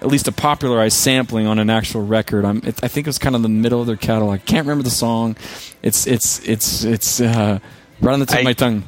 At 0.01 0.07
least 0.07 0.29
a 0.29 0.31
popularized 0.31 0.95
sampling 0.95 1.45
on 1.45 1.59
an 1.59 1.69
actual 1.69 2.05
record. 2.05 2.45
I'm, 2.45 2.59
it, 2.63 2.81
I 2.81 2.87
think 2.87 3.05
it 3.05 3.09
was 3.09 3.19
kind 3.19 3.35
of 3.35 3.41
the 3.41 3.49
middle 3.49 3.81
of 3.81 3.87
their 3.87 3.97
catalog. 3.97 4.35
I 4.35 4.37
can't 4.37 4.65
remember 4.65 4.83
the 4.83 4.89
song. 4.89 5.35
It's 5.83 6.07
it's 6.07 6.39
it's 6.47 6.85
it's 6.85 7.19
uh, 7.19 7.59
right 7.99 8.13
on 8.13 8.21
the 8.21 8.25
tip 8.25 8.37
I- 8.37 8.39
of 8.39 8.45
my 8.45 8.53
tongue. 8.53 8.83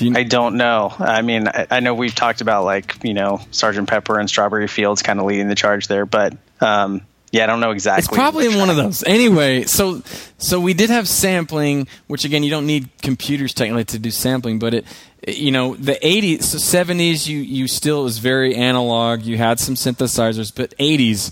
Do 0.00 0.06
you, 0.06 0.16
I 0.16 0.22
don't 0.22 0.56
know. 0.56 0.94
I 0.98 1.20
mean, 1.20 1.46
I, 1.46 1.66
I 1.70 1.80
know 1.80 1.92
we've 1.92 2.14
talked 2.14 2.40
about 2.40 2.64
like 2.64 3.04
you 3.04 3.12
know 3.12 3.38
Sergeant 3.50 3.86
Pepper 3.86 4.18
and 4.18 4.30
Strawberry 4.30 4.66
Fields 4.66 5.02
kind 5.02 5.20
of 5.20 5.26
leading 5.26 5.48
the 5.48 5.54
charge 5.54 5.88
there, 5.88 6.06
but 6.06 6.34
um, 6.62 7.02
yeah, 7.32 7.44
I 7.44 7.46
don't 7.46 7.60
know 7.60 7.72
exactly. 7.72 7.98
It's 7.98 8.08
probably 8.08 8.46
in 8.46 8.56
one 8.56 8.70
of 8.70 8.76
those. 8.76 9.04
Anyway, 9.04 9.64
so 9.64 10.02
so 10.38 10.58
we 10.58 10.72
did 10.72 10.88
have 10.88 11.06
sampling, 11.06 11.86
which 12.06 12.24
again 12.24 12.42
you 12.42 12.48
don't 12.48 12.64
need 12.64 12.88
computers 13.02 13.52
technically 13.52 13.84
to 13.84 13.98
do 13.98 14.10
sampling, 14.10 14.58
but 14.58 14.72
it 14.72 14.86
you 15.28 15.52
know 15.52 15.74
the 15.74 15.98
80s, 16.02 16.44
so 16.44 16.56
70s 16.56 17.28
you 17.28 17.36
you 17.36 17.68
still 17.68 18.00
it 18.00 18.04
was 18.04 18.16
very 18.16 18.54
analog. 18.54 19.20
You 19.20 19.36
had 19.36 19.60
some 19.60 19.74
synthesizers, 19.74 20.50
but 20.54 20.74
80s 20.78 21.30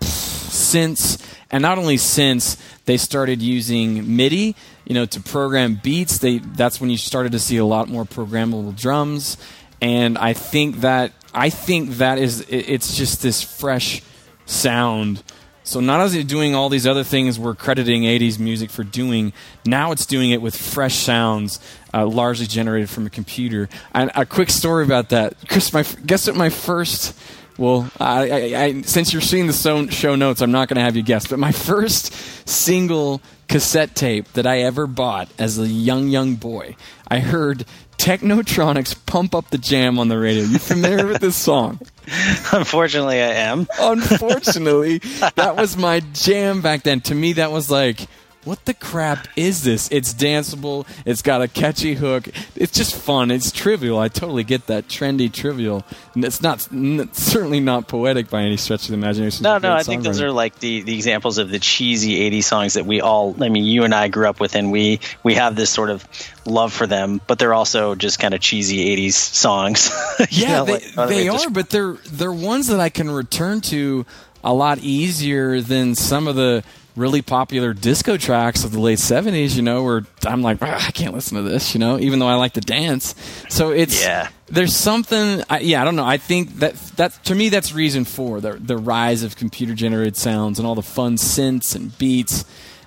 since 0.00 1.18
and 1.52 1.62
not 1.62 1.78
only 1.78 1.98
since 1.98 2.56
they 2.86 2.96
started 2.96 3.40
using 3.40 4.16
MIDI, 4.16 4.56
you 4.84 4.94
know, 4.94 5.06
to 5.06 5.20
program 5.20 5.78
beats, 5.82 6.18
they 6.18 6.38
that's 6.38 6.80
when 6.80 6.90
you 6.90 6.96
started 6.96 7.32
to 7.32 7.38
see 7.38 7.56
a 7.56 7.64
lot 7.64 7.88
more 7.88 8.04
programmable 8.04 8.76
drums, 8.76 9.36
and 9.80 10.18
I 10.18 10.32
think 10.32 10.80
that 10.80 11.12
I 11.34 11.50
think 11.50 11.90
that 11.98 12.18
is 12.18 12.40
it, 12.42 12.68
it's 12.68 12.96
just 12.96 13.22
this 13.22 13.42
fresh 13.42 14.02
sound. 14.46 15.22
So 15.64 15.78
not 15.78 16.00
only 16.00 16.24
doing 16.24 16.56
all 16.56 16.68
these 16.68 16.88
other 16.88 17.04
things 17.04 17.38
we're 17.38 17.54
crediting 17.54 18.02
80s 18.02 18.38
music 18.38 18.68
for 18.68 18.82
doing, 18.82 19.32
now 19.64 19.92
it's 19.92 20.06
doing 20.06 20.30
it 20.32 20.42
with 20.42 20.56
fresh 20.56 20.96
sounds, 20.96 21.60
uh, 21.94 22.04
largely 22.04 22.46
generated 22.46 22.90
from 22.90 23.06
a 23.06 23.10
computer. 23.10 23.68
And 23.94 24.10
a 24.16 24.26
quick 24.26 24.50
story 24.50 24.84
about 24.84 25.10
that, 25.10 25.36
Chris. 25.48 25.72
My 25.72 25.84
guess 26.04 26.26
what 26.26 26.36
my 26.36 26.48
first 26.50 27.16
well, 27.62 27.88
I, 28.00 28.30
I, 28.30 28.62
I, 28.64 28.82
since 28.82 29.12
you're 29.12 29.22
seeing 29.22 29.46
the 29.46 29.88
show 29.92 30.16
notes, 30.16 30.42
I'm 30.42 30.50
not 30.50 30.66
going 30.66 30.78
to 30.78 30.82
have 30.82 30.96
you 30.96 31.04
guess. 31.04 31.28
But 31.28 31.38
my 31.38 31.52
first 31.52 32.12
single 32.48 33.22
cassette 33.48 33.94
tape 33.94 34.32
that 34.32 34.48
I 34.48 34.62
ever 34.62 34.88
bought 34.88 35.28
as 35.38 35.60
a 35.60 35.68
young, 35.68 36.08
young 36.08 36.34
boy, 36.34 36.74
I 37.06 37.20
heard 37.20 37.64
Technotronic's 37.98 38.94
pump 38.94 39.32
up 39.36 39.50
the 39.50 39.58
jam 39.58 40.00
on 40.00 40.08
the 40.08 40.18
radio. 40.18 40.42
You 40.42 40.58
familiar 40.58 41.06
with 41.06 41.20
this 41.20 41.36
song? 41.36 41.78
Unfortunately, 42.52 43.22
I 43.22 43.32
am. 43.32 43.68
Unfortunately, 43.78 44.98
that 45.36 45.54
was 45.54 45.76
my 45.76 46.00
jam 46.00 46.62
back 46.62 46.82
then. 46.82 47.00
To 47.02 47.14
me, 47.14 47.34
that 47.34 47.52
was 47.52 47.70
like, 47.70 48.08
what 48.44 48.64
the 48.64 48.74
crap 48.74 49.28
is 49.36 49.62
this? 49.62 49.88
It's 49.92 50.12
danceable. 50.12 50.86
It's 51.06 51.22
got 51.22 51.42
a 51.42 51.48
catchy 51.48 51.94
hook. 51.94 52.28
It's 52.56 52.72
just 52.72 52.94
fun. 52.94 53.30
It's 53.30 53.52
trivial. 53.52 53.98
I 53.98 54.08
totally 54.08 54.42
get 54.44 54.66
that 54.66 54.88
trendy 54.88 55.32
trivial. 55.32 55.84
And 56.14 56.24
It's 56.24 56.42
not 56.42 56.66
n- 56.72 57.08
certainly 57.12 57.60
not 57.60 57.86
poetic 57.86 58.28
by 58.30 58.42
any 58.42 58.56
stretch 58.56 58.82
of 58.82 58.88
the 58.88 58.94
imagination. 58.94 59.44
No, 59.44 59.58
no, 59.58 59.72
I 59.72 59.82
think 59.84 60.02
those 60.02 60.20
are 60.20 60.32
like 60.32 60.58
the, 60.58 60.82
the 60.82 60.94
examples 60.94 61.38
of 61.38 61.50
the 61.50 61.58
cheesy 61.58 62.28
'80s 62.30 62.44
songs 62.44 62.74
that 62.74 62.84
we 62.84 63.00
all. 63.00 63.36
I 63.42 63.48
mean, 63.48 63.64
you 63.64 63.84
and 63.84 63.94
I 63.94 64.08
grew 64.08 64.28
up 64.28 64.40
with, 64.40 64.56
and 64.56 64.72
we 64.72 65.00
we 65.22 65.34
have 65.34 65.54
this 65.56 65.70
sort 65.70 65.90
of 65.90 66.06
love 66.44 66.72
for 66.72 66.86
them, 66.86 67.20
but 67.26 67.38
they're 67.38 67.54
also 67.54 67.94
just 67.94 68.18
kind 68.18 68.34
of 68.34 68.40
cheesy 68.40 68.96
'80s 68.96 69.12
songs. 69.14 69.90
Yeah, 70.30 70.58
know, 70.58 70.64
they, 70.66 70.72
like, 70.74 70.84
oh, 70.96 71.06
they 71.06 71.24
just- 71.26 71.46
are, 71.46 71.50
but 71.50 71.70
they're 71.70 71.94
they're 72.10 72.32
ones 72.32 72.68
that 72.68 72.80
I 72.80 72.88
can 72.88 73.10
return 73.10 73.60
to 73.62 74.04
a 74.44 74.52
lot 74.52 74.78
easier 74.78 75.60
than 75.60 75.94
some 75.94 76.26
of 76.26 76.34
the 76.36 76.64
really 76.96 77.22
popular 77.22 77.72
disco 77.72 78.16
tracks 78.16 78.64
of 78.64 78.72
the 78.72 78.80
late 78.80 78.98
'70s. 78.98 79.56
You 79.56 79.62
know, 79.62 79.82
where 79.82 80.04
I'm 80.24 80.42
like, 80.42 80.58
"Ah, 80.62 80.86
I 80.86 80.90
can't 80.90 81.14
listen 81.14 81.36
to 81.36 81.42
this. 81.42 81.74
You 81.74 81.80
know, 81.80 81.98
even 81.98 82.18
though 82.18 82.28
I 82.28 82.34
like 82.34 82.54
to 82.54 82.60
dance. 82.60 83.14
So 83.48 83.70
it's 83.70 84.02
Yeah. 84.02 84.28
There's 84.48 84.76
something. 84.76 85.42
I, 85.48 85.60
yeah, 85.60 85.80
I 85.80 85.84
don't 85.84 85.96
know. 85.96 86.04
I 86.04 86.18
think 86.18 86.58
that 86.58 86.74
that 86.96 87.24
to 87.24 87.34
me 87.34 87.48
that's 87.48 87.72
reason 87.72 88.04
for 88.04 88.40
the 88.40 88.52
the 88.52 88.76
rise 88.76 89.22
of 89.22 89.36
computer 89.36 89.74
generated 89.74 90.16
sounds 90.16 90.58
and 90.58 90.66
all 90.66 90.74
the 90.74 90.82
fun 90.82 91.16
synths 91.16 91.74
and 91.74 91.96
beats 91.96 92.44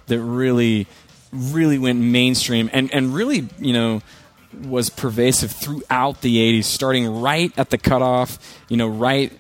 that 0.08 0.20
really 0.20 0.88
really 1.32 1.78
went 1.78 2.00
mainstream 2.00 2.70
and 2.74 2.94
and 2.94 3.14
really 3.14 3.48
you 3.60 3.74
know 3.74 4.02
was 4.64 4.90
pervasive 4.90 5.52
throughout 5.52 6.22
the 6.22 6.38
80s 6.38 6.64
starting 6.64 7.22
right 7.22 7.52
at 7.58 7.70
the 7.72 7.78
cutoff 7.78 8.62
you 8.70 8.78
know 8.78 8.88
right 8.88 9.34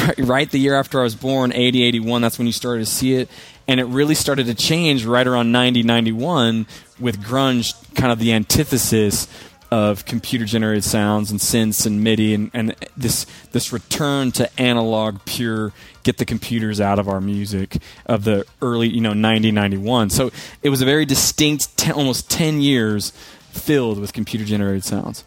right, 0.00 0.18
right 0.18 0.50
the 0.50 0.58
year 0.58 0.74
after 0.74 1.00
I 1.00 1.02
was 1.02 1.14
born 1.14 1.52
80 1.52 1.82
81 1.82 2.22
that's 2.22 2.38
when 2.38 2.46
you 2.46 2.52
started 2.52 2.86
to 2.86 2.90
see 2.90 3.14
it 3.14 3.28
and 3.68 3.78
it 3.78 3.84
really 3.84 4.14
started 4.14 4.46
to 4.46 4.54
change 4.54 5.04
right 5.04 5.26
around 5.26 5.52
90 5.52 5.82
91 5.84 6.66
with 6.98 7.22
grunge 7.22 7.74
kind 7.94 8.10
of 8.10 8.18
the 8.18 8.32
antithesis 8.32 9.28
of 9.70 10.06
computer 10.06 10.46
generated 10.46 10.82
sounds 10.82 11.30
and 11.30 11.38
synths 11.38 11.86
and 11.86 12.02
MIDI 12.02 12.32
and, 12.32 12.50
and 12.54 12.74
this 12.96 13.26
this 13.52 13.72
return 13.72 14.32
to 14.32 14.60
analog 14.60 15.18
pure 15.26 15.72
get 16.02 16.16
the 16.16 16.24
computers 16.24 16.80
out 16.80 16.98
of 16.98 17.06
our 17.06 17.20
music 17.20 17.76
of 18.06 18.24
the 18.24 18.46
early 18.62 18.88
you 18.88 19.02
know 19.02 19.12
90 19.12 19.52
91 19.52 20.10
so 20.10 20.30
it 20.62 20.70
was 20.70 20.80
a 20.80 20.86
very 20.86 21.04
distinct 21.04 21.76
10, 21.76 21.92
almost 21.92 22.30
10 22.30 22.62
years 22.62 23.12
filled 23.58 23.98
with 23.98 24.12
computer 24.12 24.44
generated 24.44 24.84
sounds. 24.84 25.24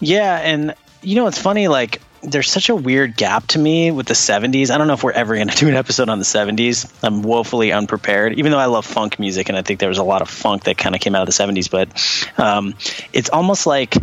Yeah, 0.00 0.38
and 0.38 0.74
you 1.02 1.16
know 1.16 1.26
it's 1.26 1.40
funny, 1.40 1.68
like 1.68 2.00
there's 2.22 2.50
such 2.50 2.68
a 2.68 2.74
weird 2.74 3.16
gap 3.16 3.46
to 3.48 3.58
me 3.58 3.90
with 3.90 4.06
the 4.06 4.14
70s. 4.14 4.70
I 4.70 4.78
don't 4.78 4.86
know 4.86 4.94
if 4.94 5.02
we're 5.02 5.12
ever 5.12 5.34
going 5.34 5.48
to 5.48 5.56
do 5.56 5.68
an 5.68 5.74
episode 5.74 6.08
on 6.08 6.18
the 6.18 6.24
70s. 6.24 6.92
I'm 7.02 7.22
woefully 7.22 7.72
unprepared, 7.72 8.38
even 8.38 8.52
though 8.52 8.58
I 8.58 8.66
love 8.66 8.86
funk 8.86 9.18
music 9.18 9.48
and 9.48 9.56
I 9.56 9.62
think 9.62 9.80
there 9.80 9.88
was 9.88 9.98
a 9.98 10.04
lot 10.04 10.22
of 10.22 10.28
funk 10.28 10.64
that 10.64 10.78
kind 10.78 10.94
of 10.94 11.00
came 11.00 11.14
out 11.14 11.26
of 11.28 11.34
the 11.34 11.44
70s. 11.44 11.70
But 11.70 12.42
um, 12.42 12.74
it's 13.12 13.30
almost 13.30 13.66
like 13.66 13.96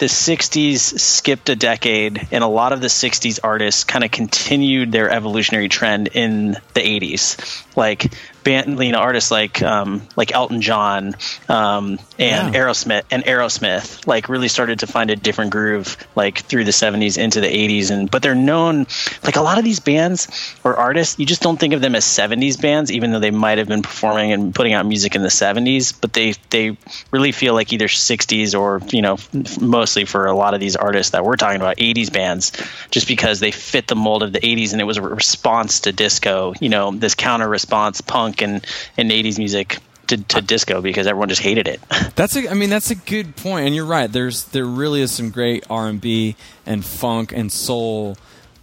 the 0.00 0.06
60s 0.06 0.98
skipped 0.98 1.50
a 1.50 1.56
decade, 1.56 2.26
and 2.32 2.42
a 2.42 2.46
lot 2.46 2.72
of 2.72 2.80
the 2.80 2.86
60s 2.86 3.38
artists 3.44 3.84
kind 3.84 4.02
of 4.02 4.10
continued 4.10 4.92
their 4.92 5.10
evolutionary 5.10 5.68
trend 5.68 6.08
in 6.08 6.52
the 6.72 6.80
80s. 6.80 7.66
Like 7.76 8.10
band, 8.44 8.78
you 8.82 8.92
know, 8.92 8.98
artists 8.98 9.30
like 9.30 9.62
um, 9.62 10.02
like 10.16 10.32
Elton 10.34 10.60
John 10.60 11.14
um, 11.48 11.98
and 12.18 12.54
Yeah. 12.54 12.60
Aerosmith 12.60 13.02
and 13.10 13.24
Aerosmith, 13.24 14.06
like 14.06 14.28
really 14.28 14.48
started 14.48 14.80
to 14.80 14.86
find 14.86 15.10
a 15.10 15.16
different 15.16 15.50
groove, 15.50 15.96
like 16.14 16.38
through 16.38 16.64
the 16.64 16.70
'70s 16.70 17.18
into 17.18 17.40
the 17.40 17.46
'80s, 17.48 17.90
and 17.90 18.10
but 18.10 18.22
they're 18.22 18.34
known 18.34 18.86
like 19.24 19.36
a 19.36 19.42
lot 19.42 19.58
of 19.58 19.64
these 19.64 19.80
bands 19.80 20.28
or 20.64 20.76
artists, 20.76 21.18
you 21.18 21.26
just 21.26 21.42
don't 21.42 21.58
think 21.58 21.74
of 21.74 21.80
them 21.80 21.94
as 21.94 22.04
'70s 22.04 22.60
bands, 22.60 22.90
even 22.92 23.12
though 23.12 23.20
they 23.20 23.30
might 23.30 23.58
have 23.58 23.68
been 23.68 23.82
performing 23.82 24.32
and 24.32 24.54
putting 24.54 24.72
out 24.72 24.86
music 24.86 25.14
in 25.14 25.22
the 25.22 25.28
'70s, 25.28 25.98
but 26.00 26.12
they 26.12 26.34
they 26.50 26.76
really 27.10 27.32
feel 27.32 27.54
like 27.54 27.72
either 27.72 27.88
'60s 27.88 28.58
or 28.58 28.80
you 28.90 29.02
know, 29.02 29.18
mostly 29.60 30.04
for 30.04 30.26
a 30.26 30.34
lot 30.34 30.54
of 30.54 30.60
these 30.60 30.76
artists 30.76 31.12
that 31.12 31.24
we're 31.24 31.36
talking 31.36 31.60
about, 31.60 31.76
'80s 31.78 32.12
bands, 32.12 32.52
just 32.90 33.08
because 33.08 33.40
they 33.40 33.50
fit 33.50 33.86
the 33.86 33.96
mold 33.96 34.22
of 34.22 34.32
the 34.32 34.40
'80s, 34.40 34.72
and 34.72 34.80
it 34.80 34.84
was 34.84 34.96
a 34.96 35.02
response 35.02 35.80
to 35.80 35.92
disco, 35.92 36.54
you 36.60 36.68
know, 36.68 36.90
this 36.92 37.14
counter 37.14 37.48
response 37.48 38.00
punk 38.00 38.29
and 38.42 38.64
and 38.96 39.10
'80s 39.10 39.38
music. 39.38 39.78
To, 40.06 40.16
to 40.16 40.40
disco 40.40 40.80
because 40.80 41.06
everyone 41.06 41.28
just 41.28 41.40
hated 41.40 41.68
it. 41.68 41.80
That's 42.16 42.34
a. 42.34 42.50
I 42.50 42.54
mean, 42.54 42.68
that's 42.68 42.90
a 42.90 42.96
good 42.96 43.36
point, 43.36 43.66
and 43.66 43.76
you're 43.76 43.84
right. 43.84 44.10
There's 44.10 44.42
there 44.46 44.64
really 44.64 45.02
is 45.02 45.12
some 45.12 45.30
great 45.30 45.64
R 45.70 45.86
and 45.86 46.00
B 46.00 46.34
and 46.66 46.84
funk 46.84 47.30
and 47.30 47.52
soul 47.52 48.16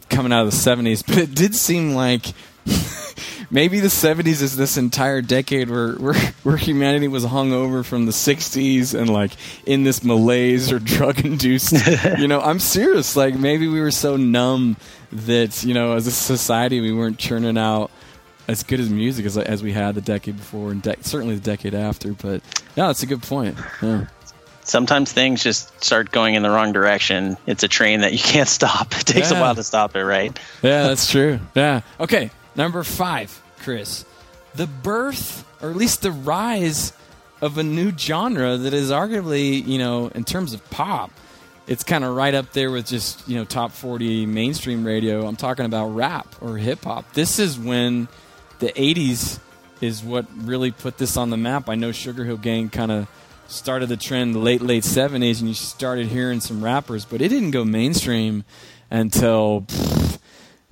coming 0.10 0.34
out 0.34 0.46
of 0.46 0.52
the 0.52 0.58
'70s, 0.58 1.08
but 1.08 1.18
it 1.18 1.34
did 1.34 1.56
seem 1.56 1.94
like 1.94 2.26
maybe 3.52 3.80
the 3.80 3.88
'70s 3.88 4.42
is 4.42 4.58
this 4.58 4.78
entire 4.78 5.22
decade 5.22 5.70
where 5.70 5.94
where, 5.94 6.16
where 6.44 6.58
humanity 6.58 7.08
was 7.08 7.24
hung 7.24 7.54
over 7.54 7.84
from 7.84 8.06
the 8.06 8.12
'60s 8.12 8.98
and 8.98 9.10
like 9.10 9.32
in 9.66 9.84
this 9.84 10.04
malaise 10.04 10.72
or 10.72 10.80
drug 10.98 11.24
induced. 11.24 11.74
you 12.18 12.28
know, 12.28 12.42
I'm 12.42 12.60
serious. 12.60 13.16
Like 13.16 13.36
maybe 13.36 13.68
we 13.68 13.80
were 13.80 13.92
so 13.92 14.18
numb 14.18 14.78
that 15.12 15.64
you 15.64 15.74
know, 15.74 15.94
as 15.94 16.08
a 16.08 16.12
society, 16.12 16.82
we 16.82 16.94
weren't 16.94 17.18
churning 17.18 17.58
out 17.58 17.92
as 18.48 18.64
good 18.64 18.80
as 18.80 18.90
music 18.90 19.26
as 19.26 19.38
as 19.38 19.62
we 19.64 19.72
had 19.74 19.96
the 19.96 20.02
decade 20.02 20.38
before 20.38 20.72
and 20.72 20.82
de- 20.82 20.96
certainly 21.04 21.36
the 21.36 21.42
decade 21.42 21.74
after. 21.74 22.14
But 22.14 22.42
yeah, 22.76 22.88
that's 22.88 23.04
a 23.04 23.08
good 23.08 23.22
point. 23.24 23.58
Yeah. 23.82 24.08
Sometimes 24.64 25.14
things 25.14 25.42
just 25.44 25.82
start 25.84 26.12
going 26.12 26.36
in 26.36 26.44
the 26.44 26.50
wrong 26.50 26.74
direction. 26.74 27.38
It's 27.46 27.64
a 27.64 27.68
train 27.70 28.02
that 28.02 28.12
you 28.12 28.20
can't 28.34 28.50
stop. 28.50 28.94
It 28.94 29.06
takes 29.06 29.32
Yeah. 29.32 29.38
a 29.38 29.42
while 29.42 29.56
to 29.56 29.64
stop 29.64 29.96
it, 29.96 30.04
right? 30.04 30.38
Yeah, 30.62 30.88
that's 30.88 31.10
true. 31.10 31.40
Yeah. 31.56 31.82
Okay, 32.00 32.32
number 32.56 32.84
five, 32.84 33.42
Chris. 33.60 34.04
The 34.56 34.68
birth, 34.68 35.46
or 35.62 35.70
at 35.70 35.76
least 35.78 36.02
the 36.02 36.12
rise, 36.12 36.92
of 37.40 37.58
a 37.60 37.64
new 37.64 37.96
genre 37.96 38.58
that 38.58 38.74
is 38.74 38.90
arguably, 38.90 39.66
you 39.66 39.78
know, 39.78 40.08
in 40.08 40.24
terms 40.24 40.54
of 40.54 40.70
pop, 40.72 41.12
it's 41.68 41.84
kind 41.84 42.04
of 42.04 42.16
right 42.16 42.34
up 42.34 42.52
there 42.54 42.72
with 42.72 42.88
just, 42.88 43.28
you 43.30 43.36
know, 43.36 43.46
top 43.46 43.72
40 43.72 44.26
mainstream 44.26 44.84
radio. 44.84 45.28
I'm 45.28 45.36
talking 45.36 45.66
about 45.66 45.90
rap 45.90 46.28
or 46.42 46.58
hip 46.58 46.84
hop. 46.84 47.14
This 47.14 47.38
is 47.38 47.60
when 47.60 48.08
the 48.60 48.72
80s 48.72 49.40
is 49.82 50.04
what 50.04 50.26
really 50.36 50.72
put 50.72 50.98
this 50.98 51.18
on 51.18 51.30
the 51.30 51.38
map. 51.38 51.70
I 51.70 51.76
know 51.76 51.92
Sugar 51.92 52.26
Hill 52.26 52.38
Gang 52.38 52.70
kind 52.70 52.92
of 52.92 53.08
started 53.48 53.90
the 53.90 53.98
trend 53.98 54.44
late, 54.44 54.62
late 54.62 54.84
70s, 54.84 55.40
and 55.40 55.48
you 55.48 55.54
started 55.54 56.08
hearing 56.08 56.40
some 56.40 56.64
rappers, 56.64 57.06
but 57.06 57.22
it 57.22 57.30
didn't 57.30 57.52
go 57.52 57.64
mainstream 57.64 58.44
until 58.90 59.66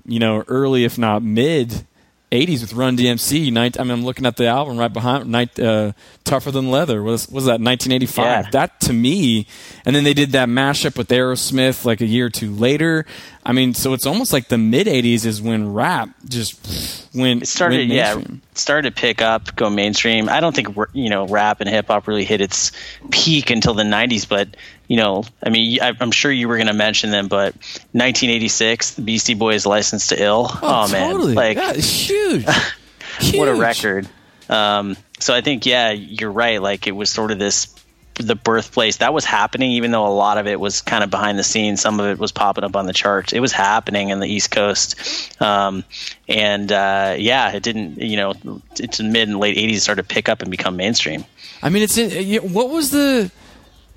you 0.06 0.20
know, 0.20 0.44
early 0.48 0.84
if 0.86 0.98
not 0.98 1.24
mid 1.24 1.86
80s 2.32 2.62
with 2.62 2.74
Run 2.74 2.98
DMC. 2.98 3.56
I 3.56 3.84
mean, 3.84 3.92
I'm 3.92 4.04
looking 4.04 4.26
at 4.26 4.38
the 4.38 4.48
album 4.48 4.78
right 4.78 4.92
behind, 4.92 5.34
uh, 5.60 5.94
Tougher 6.24 6.52
Than 6.52 6.72
Leather. 6.72 7.02
Was 7.04 7.28
was 7.30 7.46
that 7.46 7.62
1985? 7.62 8.26
Yeah. 8.26 8.50
That 8.52 8.80
to 8.82 8.94
me, 8.94 9.48
and 9.86 9.96
then 9.96 10.04
they 10.04 10.14
did 10.14 10.32
that 10.32 10.50
mashup 10.50 10.98
with 10.98 11.10
Aerosmith 11.10 11.86
like 11.86 12.02
a 12.02 12.06
year 12.06 12.28
or 12.28 12.30
two 12.30 12.52
later. 12.52 13.06
I 13.46 13.52
mean, 13.52 13.76
so 13.76 13.94
it's 13.94 14.08
almost 14.08 14.34
like 14.34 14.48
the 14.48 14.58
mid 14.58 14.88
80s 14.88 15.26
is 15.26 15.42
when 15.42 15.74
rap 15.74 16.10
just 16.28 17.08
went 17.14 17.44
It 17.44 17.48
started, 17.48 17.90
went 17.90 17.92
yeah, 17.92 18.20
started 18.56 18.96
to 18.96 19.00
pick 19.00 19.22
up, 19.22 19.56
go 19.56 19.70
mainstream. 19.70 20.30
I 20.30 20.40
don't 20.40 20.56
think 20.56 20.76
you 20.94 21.10
know 21.10 21.28
rap 21.28 21.62
and 21.62 21.70
hip 21.70 21.88
hop 21.88 22.08
really 22.08 22.26
hit 22.26 22.42
its 22.42 22.72
peak 23.12 23.52
until 23.52 23.74
the 23.76 23.84
'90s, 23.84 24.28
but 24.28 24.50
you 24.88 24.98
know, 24.98 25.24
I 25.44 25.50
mean, 25.50 25.80
I, 25.82 25.94
I'm 26.00 26.12
sure 26.12 26.32
you 26.32 26.48
were 26.48 26.58
going 26.58 26.68
to 26.68 26.74
mention 26.74 27.12
them, 27.12 27.28
but 27.28 27.56
1986, 27.94 28.96
the 28.96 29.02
Beastie 29.02 29.34
Boys' 29.34 29.66
"License 29.66 30.08
to 30.08 30.22
Ill." 30.22 30.50
Oh, 30.62 30.88
man, 30.92 31.12
totally. 31.12 31.34
like 31.34 31.58
yeah, 31.58 31.74
it's 31.76 31.90
huge. 31.90 32.46
what 33.34 33.48
a 33.48 33.56
record. 33.56 34.08
Um, 34.50 34.96
so 35.20 35.34
I 35.34 35.42
think, 35.42 35.66
yeah, 35.66 35.92
you're 35.92 36.32
right. 36.32 36.62
Like 36.62 36.88
it 36.88 36.92
was 36.92 37.10
sort 37.10 37.32
of 37.32 37.40
this 37.40 37.74
the 38.16 38.36
birthplace 38.36 38.98
that 38.98 39.14
was 39.14 39.26
happening, 39.26 39.72
even 39.72 39.92
though 39.92 40.08
a 40.08 40.10
lot 40.10 40.38
of 40.38 40.48
it 40.48 40.60
was 40.60 40.82
kind 40.82 41.04
of 41.04 41.10
behind 41.10 41.38
the 41.38 41.44
scenes. 41.44 41.82
Some 41.82 42.00
of 42.00 42.06
it 42.08 42.18
was 42.18 42.32
popping 42.32 42.64
up 42.64 42.76
on 42.76 42.86
the 42.86 42.94
charts. 42.94 43.34
It 43.34 43.40
was 43.40 43.52
happening 43.52 44.10
in 44.10 44.20
the 44.20 44.28
East 44.28 44.52
Coast, 44.52 45.42
um, 45.42 45.84
and 46.28 46.72
uh, 46.72 47.16
yeah, 47.18 47.52
it 47.52 47.64
didn't. 47.64 47.98
You 47.98 48.18
know, 48.18 48.62
it's 48.80 49.00
in 49.00 49.12
mid 49.12 49.28
and 49.28 49.40
late 49.40 49.58
'80s 49.58 49.82
started 49.82 50.08
to 50.08 50.14
pick 50.14 50.30
up 50.30 50.42
and 50.42 50.50
become 50.50 50.78
mainstream. 50.78 51.26
I 51.62 51.70
mean, 51.70 51.84
it's 51.84 51.98
in, 51.98 52.54
what 52.54 52.70
was 52.70 52.92
the? 52.92 53.32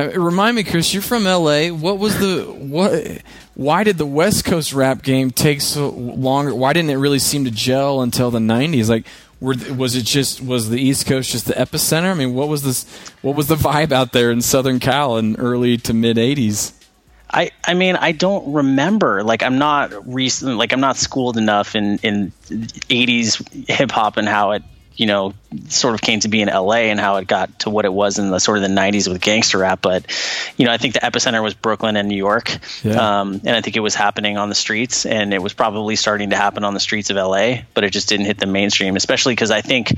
Uh, 0.01 0.11
remind 0.11 0.55
me, 0.55 0.63
Chris. 0.63 0.93
You're 0.95 1.03
from 1.03 1.27
L.A. 1.27 1.71
What 1.71 1.99
was 1.99 2.19
the 2.19 2.45
what? 2.45 3.23
Why 3.55 3.83
did 3.83 3.99
the 3.99 4.07
West 4.07 4.45
Coast 4.45 4.73
rap 4.73 5.03
game 5.03 5.33
take 5.33 5.61
so 5.61 5.89
longer? 5.91 6.55
Why 6.55 6.73
didn't 6.73 6.91
it 6.91 6.97
really 6.97 7.19
seem 7.19 7.45
to 7.47 7.51
gel 7.51 8.01
until 8.03 8.31
the 8.31 8.39
'90s? 8.39 8.89
Like, 8.89 9.07
were, 9.41 9.55
was 9.75 9.97
it 9.97 10.05
just 10.05 10.41
was 10.41 10.71
the 10.71 10.81
East 10.81 11.07
Coast 11.07 11.33
just 11.33 11.47
the 11.47 11.55
epicenter? 11.55 12.13
I 12.13 12.15
mean, 12.15 12.35
what 12.35 12.49
was 12.49 12.63
this? 12.63 12.85
What 13.23 13.35
was 13.35 13.49
the 13.49 13.57
vibe 13.57 13.91
out 13.91 14.13
there 14.13 14.31
in 14.31 14.41
Southern 14.41 14.79
Cal 14.79 15.17
in 15.17 15.35
early 15.37 15.77
to 15.79 15.93
mid 15.93 16.17
'80s? 16.17 16.75
I, 17.31 17.51
I 17.65 17.75
mean 17.75 17.97
I 17.97 18.13
don't 18.13 18.53
remember 18.53 19.23
like 19.23 19.43
I'm 19.43 19.59
not 19.59 20.09
recent 20.09 20.57
like 20.57 20.73
I'm 20.73 20.81
not 20.81 20.97
schooled 20.97 21.37
enough 21.37 21.75
in 21.75 21.99
in 21.99 22.33
80s 22.49 23.69
hip 23.69 23.91
hop 23.91 24.17
and 24.17 24.27
how 24.27 24.53
it 24.53 24.63
you 24.99 25.07
know 25.07 25.33
sort 25.69 25.95
of 25.95 26.03
came 26.03 26.21
to 26.21 26.29
be 26.29 26.43
in 26.43 26.49
LA 26.49 26.91
and 26.91 27.01
how 27.01 27.17
it 27.17 27.27
got 27.27 27.61
to 27.61 27.71
what 27.71 27.87
it 27.87 27.93
was 27.93 28.19
in 28.19 28.31
the 28.31 28.39
sort 28.39 28.59
of 28.59 28.63
the 28.63 28.69
90s 28.69 29.09
with 29.09 29.21
gangster 29.23 29.57
rap 29.59 29.81
but 29.81 30.05
you 30.59 30.67
know 30.67 30.73
I 30.73 30.77
think 30.77 30.93
the 30.95 31.01
epicenter 31.01 31.43
was 31.43 31.55
Brooklyn 31.55 31.97
and 31.97 32.09
New 32.09 32.17
York 32.17 32.51
Yeah. 32.83 33.21
um, 33.21 33.41
and 33.45 33.51
I 33.57 33.61
think 33.63 33.77
it 33.77 33.81
was 33.81 33.95
happening 33.95 34.37
on 34.37 34.49
the 34.51 34.55
streets 34.57 35.07
and 35.07 35.33
it 35.33 35.41
was 35.41 35.55
probably 35.55 35.95
starting 35.97 36.31
to 36.31 36.37
happen 36.37 36.65
on 36.65 36.75
the 36.75 36.81
streets 36.81 37.09
of 37.11 37.17
LA 37.17 37.59
but 37.75 37.85
it 37.85 37.91
just 37.91 38.09
didn't 38.11 38.27
hit 38.27 38.39
the 38.39 38.47
mainstream 38.47 38.97
especially 38.97 39.33
because 39.33 39.51
I 39.53 39.61
think 39.63 39.95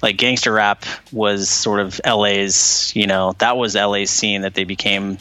like 0.00 0.16
gangster 0.16 0.52
rap 0.52 0.84
was 1.12 1.50
sort 1.50 1.80
of 1.80 2.00
LA's 2.06 2.92
you 2.94 3.06
know 3.08 3.34
that 3.38 3.56
was 3.56 3.74
LA's 3.74 4.10
scene 4.10 4.42
that 4.42 4.54
they 4.54 4.64
became 4.64 5.18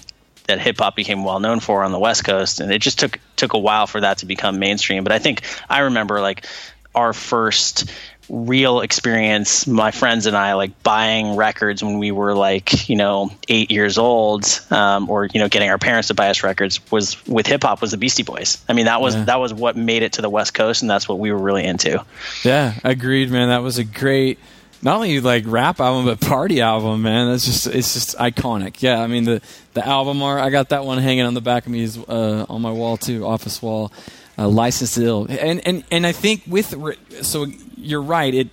that 0.47 0.59
hip 0.59 0.77
hop 0.77 0.95
became 0.95 1.23
well 1.23 1.39
known 1.39 1.59
for 1.59 1.83
on 1.83 1.91
the 1.91 1.97
West 1.97 2.23
Coast, 2.23 2.59
and 2.59 2.71
it 2.71 2.77
just 2.77 2.99
took 2.99 3.19
took 3.35 3.53
a 3.53 3.57
while 3.57 3.88
for 3.88 3.99
that 4.01 4.19
to 4.19 4.27
become 4.27 4.59
mainstream. 4.59 5.03
But 5.03 5.11
I 5.11 5.17
think 5.17 5.41
I 5.67 5.79
remember 5.79 6.21
like 6.21 6.45
our 6.93 7.13
first 7.13 7.89
real 8.29 8.81
experience 8.81 9.67
my 9.67 9.91
friends 9.91 10.25
and 10.25 10.35
i 10.35 10.53
like 10.55 10.81
buying 10.83 11.35
records 11.35 11.83
when 11.83 11.99
we 11.99 12.11
were 12.11 12.33
like 12.33 12.89
you 12.89 12.95
know 12.95 13.29
eight 13.47 13.69
years 13.69 13.97
old 13.97 14.45
um, 14.71 15.09
or 15.09 15.25
you 15.33 15.39
know 15.39 15.47
getting 15.47 15.69
our 15.69 15.77
parents 15.77 16.07
to 16.07 16.13
buy 16.15 16.29
us 16.29 16.41
records 16.41 16.79
was 16.91 17.23
with 17.27 17.45
hip-hop 17.45 17.81
was 17.81 17.91
the 17.91 17.97
beastie 17.97 18.23
boys 18.23 18.63
i 18.67 18.73
mean 18.73 18.85
that 18.85 18.99
was 18.99 19.15
Yeah. 19.15 19.25
that 19.25 19.39
was 19.39 19.53
what 19.53 19.75
made 19.77 20.01
it 20.01 20.13
to 20.13 20.21
the 20.21 20.29
west 20.29 20.53
coast 20.53 20.81
and 20.81 20.89
that's 20.89 21.07
what 21.07 21.19
we 21.19 21.31
were 21.31 21.38
really 21.38 21.63
into 21.65 22.03
Yeah, 22.43 22.73
agreed, 22.83 23.29
man. 23.29 23.49
That 23.49 23.61
was 23.61 23.77
a 23.77 23.83
great, 23.83 24.39
not 24.81 24.95
only 24.95 25.19
like 25.19 25.43
rap 25.47 25.79
album 25.79 26.05
but 26.05 26.19
party 26.19 26.61
album, 26.61 27.01
man. 27.03 27.29
That's 27.31 27.45
just 27.45 27.67
it's 27.67 27.93
just 27.93 28.17
iconic. 28.17 28.81
Yeah, 28.81 29.01
I 29.01 29.07
mean 29.07 29.23
the 29.25 29.41
the 29.73 29.85
album 29.85 30.21
art. 30.23 30.41
I 30.41 30.49
got 30.49 30.69
that 30.69 30.83
one 30.85 30.97
hanging 30.97 31.25
on 31.25 31.33
the 31.33 31.41
back 31.41 31.65
of 31.65 31.71
me 31.71 31.88
uh, 32.07 32.45
on 32.49 32.61
my 32.61 32.71
wall 32.71 32.97
too, 32.97 33.25
office 33.25 33.61
wall. 33.61 33.91
Uh, 34.38 34.49
License 34.49 34.97
Ill, 34.97 35.27
and 35.29 35.65
and 35.65 35.83
and 35.91 36.05
I 36.05 36.11
think 36.11 36.41
with 36.45 36.75
so 37.23 37.45
you're 37.86 38.02
right. 38.02 38.34
It 38.34 38.50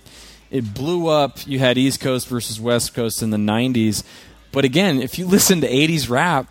it 0.51 0.73
blew 0.73 1.07
up. 1.07 1.45
You 1.47 1.59
had 1.59 1.77
East 1.77 1.99
Coast 1.99 2.27
versus 2.27 2.59
West 2.59 2.93
Coast 2.93 3.21
in 3.23 3.29
the 3.31 3.37
'90s, 3.37 4.03
but 4.51 4.63
again, 4.65 5.01
if 5.01 5.17
you 5.19 5.25
listen 5.25 5.61
to 5.61 5.67
'80s 5.69 6.09
rap. 6.09 6.47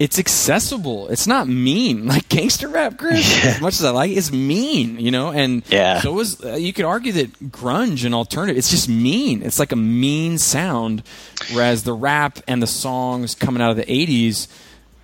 It's 0.00 0.16
accessible. 0.16 1.08
It's 1.08 1.26
not 1.26 1.48
mean 1.48 2.06
like 2.12 2.28
gangster 2.28 2.68
rap, 2.68 2.96
Chris. 2.98 3.44
As 3.44 3.60
much 3.60 3.74
as 3.74 3.84
I 3.84 3.90
like, 3.90 4.12
it, 4.12 4.18
it's 4.18 4.30
mean, 4.30 5.00
you 5.00 5.10
know. 5.10 5.32
And 5.32 5.64
Yeah. 5.68 6.00
so 6.02 6.12
was 6.12 6.40
uh, 6.44 6.54
you 6.54 6.72
could 6.72 6.84
argue 6.84 7.10
that 7.14 7.32
grunge 7.50 8.04
and 8.04 8.14
alternative 8.14 8.56
it's 8.56 8.70
just 8.70 8.88
mean 8.88 9.42
it's 9.42 9.58
like 9.58 9.72
a 9.72 9.76
mean 9.76 10.38
sound 10.38 11.02
whereas 11.52 11.82
the 11.82 11.92
rap 11.94 12.38
and 12.46 12.62
the 12.62 12.68
songs 12.68 13.34
coming 13.34 13.60
out 13.60 13.72
of 13.72 13.76
the 13.76 13.86
80s 13.86 14.46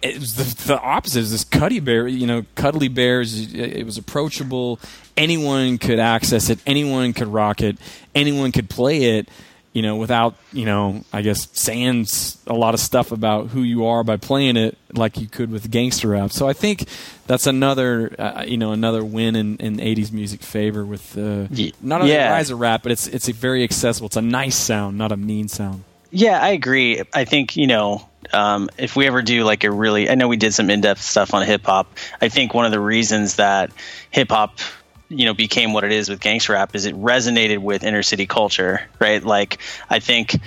it 0.04 0.20
was 0.20 0.34
the, 0.34 0.66
the 0.66 0.80
opposite. 0.80 1.18
It 1.18 1.22
was 1.22 1.30
this 1.32 1.44
cuddy 1.44 1.80
bear 1.80 2.06
you 2.06 2.26
know 2.26 2.44
cuddly 2.54 2.88
bears. 2.88 3.52
It 3.54 3.84
was 3.84 3.98
approachable. 3.98 4.78
Anyone 5.16 5.78
could 5.78 5.98
access 5.98 6.50
it. 6.50 6.58
Anyone 6.66 7.12
could 7.12 7.28
rock 7.28 7.60
it. 7.62 7.78
Anyone 8.14 8.52
could 8.52 8.68
play 8.68 9.18
it 9.18 9.28
you 9.74 9.82
know 9.82 9.96
without 9.96 10.36
you 10.52 10.64
know 10.64 11.04
i 11.12 11.20
guess 11.20 11.48
saying 11.52 12.06
a 12.46 12.54
lot 12.54 12.72
of 12.72 12.80
stuff 12.80 13.12
about 13.12 13.48
who 13.48 13.62
you 13.62 13.84
are 13.84 14.02
by 14.02 14.16
playing 14.16 14.56
it 14.56 14.78
like 14.94 15.18
you 15.18 15.26
could 15.26 15.50
with 15.50 15.70
gangster 15.70 16.08
rap. 16.08 16.30
So 16.30 16.48
i 16.48 16.54
think 16.54 16.88
that's 17.26 17.46
another 17.46 18.14
uh, 18.18 18.44
you 18.46 18.56
know 18.56 18.72
another 18.72 19.04
win 19.04 19.36
in, 19.36 19.56
in 19.58 19.76
80s 19.76 20.12
music 20.12 20.42
favor 20.42 20.86
with 20.86 21.18
uh, 21.18 21.48
not 21.82 22.00
only 22.00 22.12
yeah. 22.12 22.28
the 22.28 22.34
rise 22.34 22.50
of 22.50 22.60
rap 22.60 22.82
but 22.84 22.92
it's 22.92 23.06
it's 23.08 23.28
a 23.28 23.32
very 23.32 23.64
accessible 23.64 24.06
it's 24.06 24.16
a 24.16 24.22
nice 24.22 24.56
sound 24.56 24.96
not 24.96 25.12
a 25.12 25.16
mean 25.16 25.48
sound 25.48 25.82
Yeah, 26.16 26.40
I 26.40 26.50
agree. 26.50 27.02
I 27.12 27.24
think 27.24 27.56
you 27.56 27.66
know 27.66 28.08
um, 28.32 28.70
if 28.78 28.94
we 28.94 29.08
ever 29.08 29.20
do 29.20 29.42
like 29.42 29.64
a 29.64 29.70
really, 29.70 30.08
I 30.08 30.14
know 30.14 30.28
we 30.28 30.36
did 30.36 30.54
some 30.54 30.70
in-depth 30.70 31.02
stuff 31.02 31.34
on 31.34 31.44
hip 31.44 31.66
hop. 31.66 31.98
I 32.22 32.28
think 32.28 32.54
one 32.54 32.66
of 32.66 32.70
the 32.70 32.78
reasons 32.78 33.34
that 33.36 33.72
hip 34.12 34.30
hop 34.30 34.60
you 35.08 35.24
know 35.24 35.34
became 35.34 35.72
what 35.72 35.82
it 35.82 35.90
is 35.90 36.08
with 36.08 36.20
gangster 36.20 36.52
rap 36.52 36.76
is 36.76 36.86
it 36.86 36.94
resonated 36.94 37.58
with 37.58 37.82
inner 37.82 38.04
city 38.04 38.26
culture, 38.26 38.82
right? 39.00 39.24
Like 39.24 39.58
I 39.90 39.98
think 39.98 40.38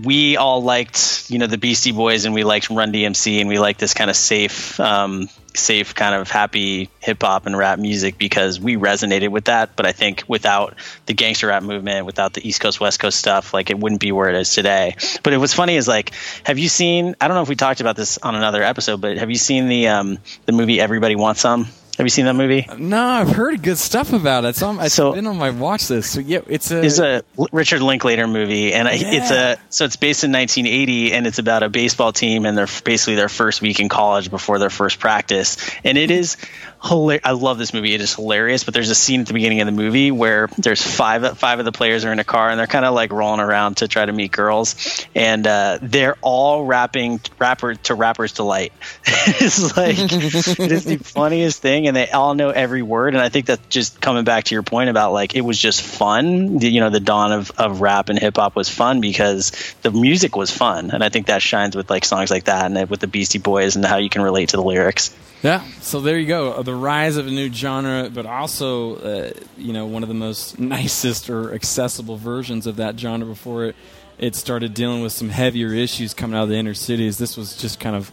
we 0.00 0.36
all 0.36 0.62
liked 0.62 1.28
you 1.28 1.40
know 1.40 1.48
the 1.48 1.58
Beastie 1.58 1.90
Boys 1.90 2.24
and 2.24 2.32
we 2.32 2.44
liked 2.44 2.70
Run 2.70 2.92
DMC 2.92 3.40
and 3.40 3.48
we 3.48 3.58
liked 3.58 3.80
this 3.80 3.94
kind 3.94 4.10
of 4.10 4.16
safe 4.16 4.78
um, 4.78 5.28
safe 5.54 5.94
kind 5.94 6.14
of 6.14 6.30
happy 6.30 6.88
hip 7.00 7.22
hop 7.22 7.46
and 7.46 7.56
rap 7.56 7.78
music 7.78 8.18
because 8.18 8.60
we 8.60 8.76
resonated 8.76 9.28
with 9.28 9.46
that. 9.46 9.76
But 9.76 9.86
I 9.86 9.92
think 9.92 10.24
without 10.28 10.74
the 11.06 11.14
gangster 11.14 11.48
rap 11.48 11.62
movement, 11.62 12.06
without 12.06 12.34
the 12.34 12.46
East 12.46 12.60
Coast 12.60 12.80
West 12.80 13.00
Coast 13.00 13.18
stuff, 13.18 13.52
like 13.52 13.70
it 13.70 13.78
wouldn't 13.78 14.00
be 14.00 14.12
where 14.12 14.28
it 14.28 14.36
is 14.36 14.54
today. 14.54 14.96
But 15.22 15.32
it 15.32 15.38
was 15.38 15.54
funny 15.54 15.76
is 15.76 15.88
like, 15.88 16.12
have 16.44 16.58
you 16.58 16.68
seen? 16.68 17.16
I 17.20 17.28
don't 17.28 17.36
know 17.36 17.42
if 17.42 17.48
we 17.48 17.56
talked 17.56 17.80
about 17.80 17.96
this 17.96 18.18
on 18.18 18.34
another 18.34 18.62
episode, 18.62 19.00
but 19.00 19.18
have 19.18 19.30
you 19.30 19.36
seen 19.36 19.68
the 19.68 19.88
um, 19.88 20.18
the 20.46 20.52
movie 20.52 20.80
Everybody 20.80 21.16
Wants 21.16 21.40
Some? 21.40 21.66
Have 22.00 22.06
you 22.06 22.10
seen 22.10 22.24
that 22.24 22.34
movie? 22.34 22.66
No, 22.78 22.98
I've 23.06 23.28
heard 23.28 23.62
good 23.62 23.76
stuff 23.76 24.14
about 24.14 24.46
it. 24.46 24.62
On, 24.62 24.80
it's 24.80 24.94
So- 24.94 25.12
been 25.12 25.26
on 25.26 25.36
my 25.36 25.50
watch 25.50 25.90
list. 25.90 26.12
So 26.14 26.20
yeah, 26.20 26.40
it's 26.48 26.70
a. 26.70 26.82
It's 26.82 26.98
a 26.98 27.22
Richard 27.52 27.82
Linklater 27.82 28.26
movie, 28.26 28.72
and 28.72 28.88
I 28.88 28.92
it's 28.94 29.30
a 29.30 29.58
so 29.68 29.84
it's 29.84 29.96
based 29.96 30.24
in 30.24 30.32
1980, 30.32 31.12
and 31.12 31.26
it's 31.26 31.38
about 31.38 31.62
a 31.62 31.68
baseball 31.68 32.12
team 32.14 32.46
and 32.46 32.56
they're 32.56 32.68
basically 32.84 33.16
their 33.16 33.28
first 33.28 33.60
week 33.60 33.80
in 33.80 33.90
college 33.90 34.30
before 34.30 34.58
their 34.58 34.70
first 34.70 34.98
practice, 34.98 35.58
and 35.84 35.98
it 35.98 36.10
is 36.10 36.38
hilarious. 36.82 37.22
I 37.24 37.32
love 37.32 37.58
this 37.58 37.74
movie; 37.74 37.94
it 37.94 38.00
is 38.00 38.14
hilarious. 38.14 38.64
But 38.64 38.74
there's 38.74 38.90
a 38.90 38.94
scene 38.94 39.20
at 39.20 39.26
the 39.26 39.32
beginning 39.32 39.60
of 39.60 39.66
the 39.66 39.72
movie 39.72 40.10
where 40.10 40.48
there's 40.58 40.82
five 40.82 41.38
five 41.38 41.58
of 41.58 41.64
the 41.64 41.72
players 41.72 42.04
are 42.04 42.12
in 42.12 42.18
a 42.18 42.24
car 42.24 42.50
and 42.50 42.58
they're 42.58 42.66
kind 42.66 42.84
of 42.84 42.94
like 42.94 43.12
rolling 43.12 43.40
around 43.40 43.78
to 43.78 43.88
try 43.88 44.04
to 44.04 44.12
meet 44.12 44.32
girls, 44.32 45.06
and 45.14 45.46
uh, 45.46 45.78
they're 45.82 46.16
all 46.20 46.64
rapping 46.64 47.20
rapper 47.38 47.74
to 47.74 47.94
rappers 47.94 48.32
delight. 48.32 48.72
it's 49.06 49.76
like 49.76 49.96
it 49.98 50.72
is 50.72 50.84
the 50.84 50.96
funniest 51.02 51.62
thing, 51.62 51.86
and 51.86 51.96
they 51.96 52.10
all 52.10 52.34
know 52.34 52.50
every 52.50 52.82
word. 52.82 53.14
And 53.14 53.22
I 53.22 53.28
think 53.28 53.46
that 53.46 53.68
just 53.68 54.00
coming 54.00 54.24
back 54.24 54.44
to 54.44 54.54
your 54.54 54.62
point 54.62 54.90
about 54.90 55.12
like 55.12 55.34
it 55.34 55.42
was 55.42 55.58
just 55.58 55.82
fun. 55.82 56.60
You 56.60 56.80
know, 56.80 56.90
the 56.90 57.00
dawn 57.00 57.32
of, 57.32 57.50
of 57.58 57.80
rap 57.80 58.08
and 58.08 58.18
hip 58.18 58.36
hop 58.36 58.56
was 58.56 58.68
fun 58.68 59.00
because 59.00 59.52
the 59.82 59.90
music 59.90 60.36
was 60.36 60.50
fun, 60.50 60.90
and 60.90 61.02
I 61.02 61.08
think 61.08 61.26
that 61.26 61.42
shines 61.42 61.76
with 61.76 61.90
like 61.90 62.04
songs 62.04 62.30
like 62.30 62.44
that 62.44 62.70
and 62.70 62.88
with 62.88 63.00
the 63.00 63.06
Beastie 63.06 63.38
Boys 63.38 63.76
and 63.76 63.84
how 63.84 63.96
you 63.96 64.08
can 64.08 64.22
relate 64.22 64.50
to 64.50 64.56
the 64.56 64.62
lyrics. 64.62 65.14
Yeah, 65.42 65.64
so 65.80 66.00
there 66.00 66.18
you 66.18 66.26
go. 66.26 66.52
Uh, 66.52 66.62
The 66.62 66.74
rise 66.74 67.16
of 67.16 67.26
a 67.26 67.30
new 67.30 67.50
genre, 67.52 68.10
but 68.12 68.26
also, 68.26 68.96
uh, 68.96 69.32
you 69.56 69.72
know, 69.72 69.86
one 69.86 70.02
of 70.02 70.08
the 70.08 70.14
most 70.14 70.58
nicest 70.58 71.30
or 71.30 71.54
accessible 71.54 72.16
versions 72.16 72.66
of 72.66 72.76
that 72.76 72.98
genre 72.98 73.26
before 73.26 73.64
it, 73.66 73.76
it 74.18 74.34
started 74.34 74.74
dealing 74.74 75.02
with 75.02 75.12
some 75.12 75.30
heavier 75.30 75.72
issues 75.72 76.12
coming 76.12 76.36
out 76.38 76.42
of 76.44 76.48
the 76.50 76.56
inner 76.56 76.74
cities. 76.74 77.16
This 77.16 77.36
was 77.38 77.56
just 77.56 77.80
kind 77.80 77.96
of 77.96 78.12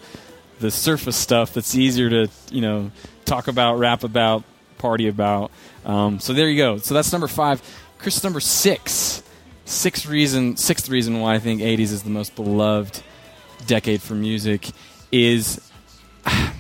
the 0.60 0.72
surface 0.72 1.18
stuff 1.18 1.54
that's 1.54 1.76
easier 1.76 2.10
to, 2.10 2.30
you 2.50 2.62
know, 2.62 2.92
talk 3.26 3.50
about, 3.50 3.78
rap 3.78 4.04
about, 4.06 4.44
party 4.78 5.08
about. 5.10 5.52
Um, 5.86 6.20
so 6.20 6.32
there 6.34 6.50
you 6.50 6.58
go. 6.58 6.78
So 6.78 6.94
that's 6.94 7.12
number 7.12 7.28
five. 7.28 7.62
Chris, 7.98 8.24
number 8.24 8.40
six. 8.40 9.22
Sixth 9.66 10.06
reason, 10.06 10.56
sixth 10.56 10.88
reason 10.88 11.20
why 11.20 11.36
I 11.36 11.40
think 11.40 11.60
'80s 11.60 11.92
is 11.92 12.04
the 12.04 12.10
most 12.10 12.36
beloved 12.38 13.04
decade 13.66 14.02
for 14.02 14.16
music 14.16 14.70
is 15.12 15.60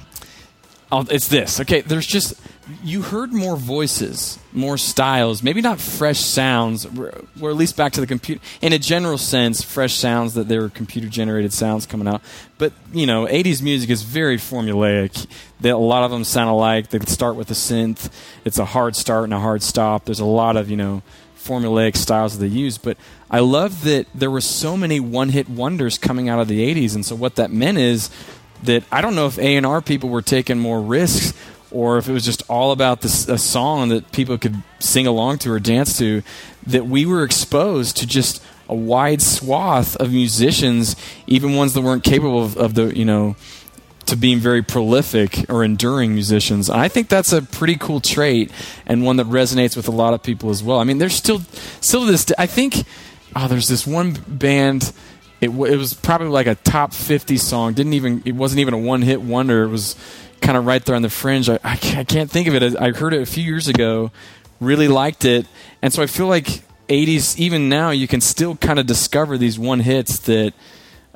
It's 0.92 1.28
this. 1.28 1.60
Okay, 1.60 1.82
there's 1.82 2.08
just 2.08 2.40
you 2.84 3.02
heard 3.02 3.34
more 3.34 3.56
voices, 3.56 4.40
more 4.54 4.78
styles, 4.78 5.44
maybe 5.44 5.62
not 5.62 5.80
fresh 5.80 6.20
sounds, 6.20 6.86
or 6.86 7.10
at 7.50 7.56
least 7.56 7.76
back 7.76 7.94
to 7.94 8.02
the 8.02 8.08
computer. 8.08 8.42
In 8.62 8.74
a 8.74 8.80
general 8.80 9.18
sense, 9.18 9.62
fresh 9.62 9.96
sounds 9.96 10.34
that 10.36 10.48
they 10.48 10.58
were 10.58 10.70
computer 10.70 11.08
generated 11.08 11.54
sounds 11.54 11.86
coming 11.86 12.08
out. 12.08 12.22
But 12.58 12.74
you 12.94 13.06
know, 13.06 13.26
'80s 13.26 13.62
music 13.62 13.90
is 13.90 14.04
very 14.04 14.38
formulaic. 14.38 15.28
A 15.64 15.74
lot 15.74 16.04
of 16.04 16.12
them 16.12 16.24
sound 16.24 16.50
alike. 16.50 16.90
They 16.90 17.00
start 17.00 17.36
with 17.36 17.52
a 17.52 17.56
synth. 17.56 18.10
It's 18.46 18.58
a 18.58 18.66
hard 18.66 18.96
start 18.96 19.26
and 19.26 19.34
a 19.34 19.40
hard 19.40 19.64
stop. 19.64 20.06
There's 20.06 20.22
a 20.22 20.26
lot 20.26 20.56
of 20.56 20.70
you 20.70 20.78
know 20.78 21.04
formulaic 21.38 21.96
styles 21.96 22.38
that 22.38 22.46
they 22.46 22.54
use. 22.54 22.78
But 22.78 22.98
I 23.30 23.40
love 23.40 23.84
that 23.84 24.08
there 24.14 24.32
were 24.32 24.42
so 24.42 24.76
many 24.76 25.00
one-hit 25.00 25.50
wonders 25.50 25.98
coming 25.98 26.30
out 26.30 26.40
of 26.40 26.48
the 26.48 26.60
'80s, 26.74 26.96
and 26.96 27.06
so 27.06 27.16
what 27.16 27.36
that 27.36 27.52
meant 27.52 27.78
is 27.78 28.10
that 28.64 28.84
I 28.92 29.02
don't 29.02 29.16
know 29.16 29.28
if 29.28 29.38
A 29.38 29.56
and 29.56 29.66
R 29.66 29.82
people 29.82 30.10
were 30.10 30.22
taking 30.22 30.60
more 30.60 30.82
risks 30.82 31.34
or 31.72 31.98
if 31.98 32.08
it 32.08 32.14
was 32.14 32.26
just 32.26 32.44
all 32.50 32.72
about 32.72 33.02
this 33.02 33.28
a 33.28 33.38
song 33.38 33.90
that 33.90 34.12
people 34.12 34.38
could 34.38 34.64
sing 34.80 35.06
along 35.06 35.40
to 35.40 35.52
or 35.52 35.60
dance 35.60 35.98
to. 35.98 36.24
That 36.66 36.86
we 36.86 37.06
were 37.06 37.24
exposed 37.24 37.98
to 37.98 38.08
just 38.08 38.44
a 38.70 38.76
wide 38.76 39.22
swath 39.22 39.96
of 39.98 40.12
musicians, 40.12 40.96
even 41.26 41.56
ones 41.56 41.74
that 41.74 41.82
weren't 41.82 42.04
capable 42.04 42.44
of, 42.44 42.58
of 42.58 42.74
the 42.74 42.98
you 42.98 43.06
know 43.06 43.36
to 44.08 44.16
being 44.16 44.40
very 44.40 44.62
prolific 44.62 45.46
or 45.50 45.64
enduring 45.64 46.14
musicians. 46.14 46.70
I 46.70 46.88
think 46.88 47.10
that's 47.10 47.34
a 47.34 47.42
pretty 47.42 47.76
cool 47.76 48.00
trait 48.00 48.52
and 48.86 49.04
one 49.04 49.18
that 49.18 49.28
resonates 49.28 49.76
with 49.76 49.88
a 49.88 49.92
lot 49.92 50.14
of 50.14 50.24
people 50.24 50.50
as 50.50 50.64
well. 50.64 50.80
I 50.80 50.86
mean, 50.86 50.98
there's 50.98 51.16
still 51.16 51.42
still 51.82 52.06
this. 52.06 52.26
I 52.38 52.48
think 52.48 52.86
oh, 53.36 53.48
there's 53.48 53.68
this 53.68 53.86
one 53.86 54.14
band. 54.28 54.92
It, 55.40 55.48
w- 55.48 55.72
it 55.72 55.78
was 55.78 55.94
probably 55.94 56.28
like 56.28 56.48
a 56.48 56.56
top 56.56 56.94
50 56.94 57.38
song. 57.38 57.74
Didn't 57.74 57.94
even 57.94 58.22
it 58.26 58.36
wasn't 58.36 58.60
even 58.60 58.74
a 58.74 58.78
one 58.78 59.02
hit 59.02 59.22
wonder. 59.22 59.64
It 59.64 59.70
was 59.70 59.96
kind 60.42 60.58
of 60.58 60.66
right 60.66 60.84
there 60.84 60.96
on 60.96 61.02
the 61.02 61.10
fringe. 61.10 61.50
I, 61.50 61.60
I, 61.64 61.76
can't, 61.76 61.98
I 61.98 62.04
can't 62.04 62.32
think 62.32 62.48
of 62.48 62.56
it. 62.56 62.76
I 62.80 62.92
heard 62.92 63.14
it 63.14 63.22
a 63.22 63.26
few 63.26 63.44
years 63.44 63.68
ago. 63.68 64.12
Really 64.60 64.88
liked 64.88 65.24
it, 65.26 65.46
and 65.84 65.94
so 65.94 66.02
I 66.02 66.08
feel 66.08 66.26
like 66.26 66.64
80s. 66.88 67.38
Even 67.38 67.70
now, 67.70 67.92
you 67.92 68.08
can 68.08 68.22
still 68.22 68.56
kind 68.56 68.80
of 68.80 68.88
discover 68.88 69.38
these 69.38 69.60
one 69.60 69.82
hits 69.82 70.18
that 70.22 70.54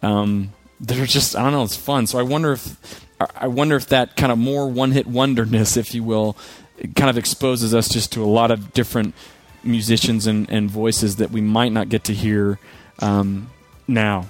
um, 0.04 0.54
they're 0.80 1.08
just 1.08 1.36
I 1.36 1.42
don't 1.42 1.52
know. 1.52 1.64
It's 1.64 1.76
fun. 1.76 2.06
So 2.06 2.20
I 2.20 2.22
wonder 2.22 2.52
if 2.52 3.08
I 3.36 3.48
wonder 3.48 3.76
if 3.76 3.88
that 3.88 4.16
kind 4.16 4.32
of 4.32 4.38
more 4.38 4.68
one 4.68 4.92
hit 4.92 5.08
wonderness, 5.08 5.78
if 5.78 5.94
you 5.96 6.04
will, 6.04 6.38
kind 6.96 7.10
of 7.10 7.18
exposes 7.18 7.74
us 7.74 7.90
just 7.90 8.12
to 8.14 8.24
a 8.24 8.26
lot 8.26 8.52
of 8.52 8.74
different 8.74 9.16
musicians 9.64 10.28
and, 10.28 10.50
and 10.50 10.70
voices 10.70 11.18
that 11.18 11.32
we 11.32 11.42
might 11.42 11.72
not 11.72 11.90
get 11.90 12.04
to 12.06 12.14
hear 12.14 12.60
um, 13.00 13.50
now. 13.88 14.26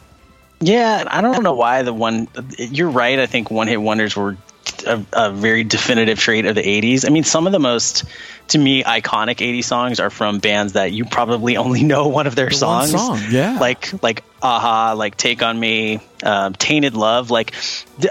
Yeah, 0.60 1.06
I 1.10 1.22
don't 1.22 1.42
know 1.44 1.54
why 1.54 1.82
the 1.82 1.94
one. 1.94 2.28
You're 2.58 2.90
right. 2.92 3.18
I 3.18 3.26
think 3.26 3.50
one 3.50 3.68
hit 3.68 3.82
wonders 3.82 4.16
were 4.16 4.38
a, 4.86 5.04
a 5.12 5.32
very 5.32 5.64
definitive 5.64 6.20
trait 6.20 6.46
of 6.46 6.54
the 6.54 6.62
80s. 6.62 7.04
I 7.06 7.10
mean, 7.10 7.24
some 7.24 7.48
of 7.48 7.52
the 7.52 7.60
most, 7.60 8.04
to 8.50 8.60
me, 8.60 8.84
iconic 8.84 9.38
80s 9.38 9.64
songs 9.64 10.00
are 10.00 10.12
from 10.12 10.38
bands 10.38 10.74
that 10.74 10.92
you 10.92 11.06
probably 11.06 11.58
only 11.58 11.84
know 11.84 12.10
one 12.10 12.28
of 12.28 12.36
their 12.36 12.50
The 12.50 12.56
songs. 12.56 12.92
song, 12.92 13.20
yeah. 13.32 13.58
Like 13.60 13.92
like 14.04 14.24
a-ha, 14.42 14.94
like 14.94 15.18
Take 15.18 15.44
on 15.44 15.60
Me, 15.60 16.00
um, 16.24 16.54
Tainted 16.54 16.96
Love. 16.96 17.30
Like 17.32 17.54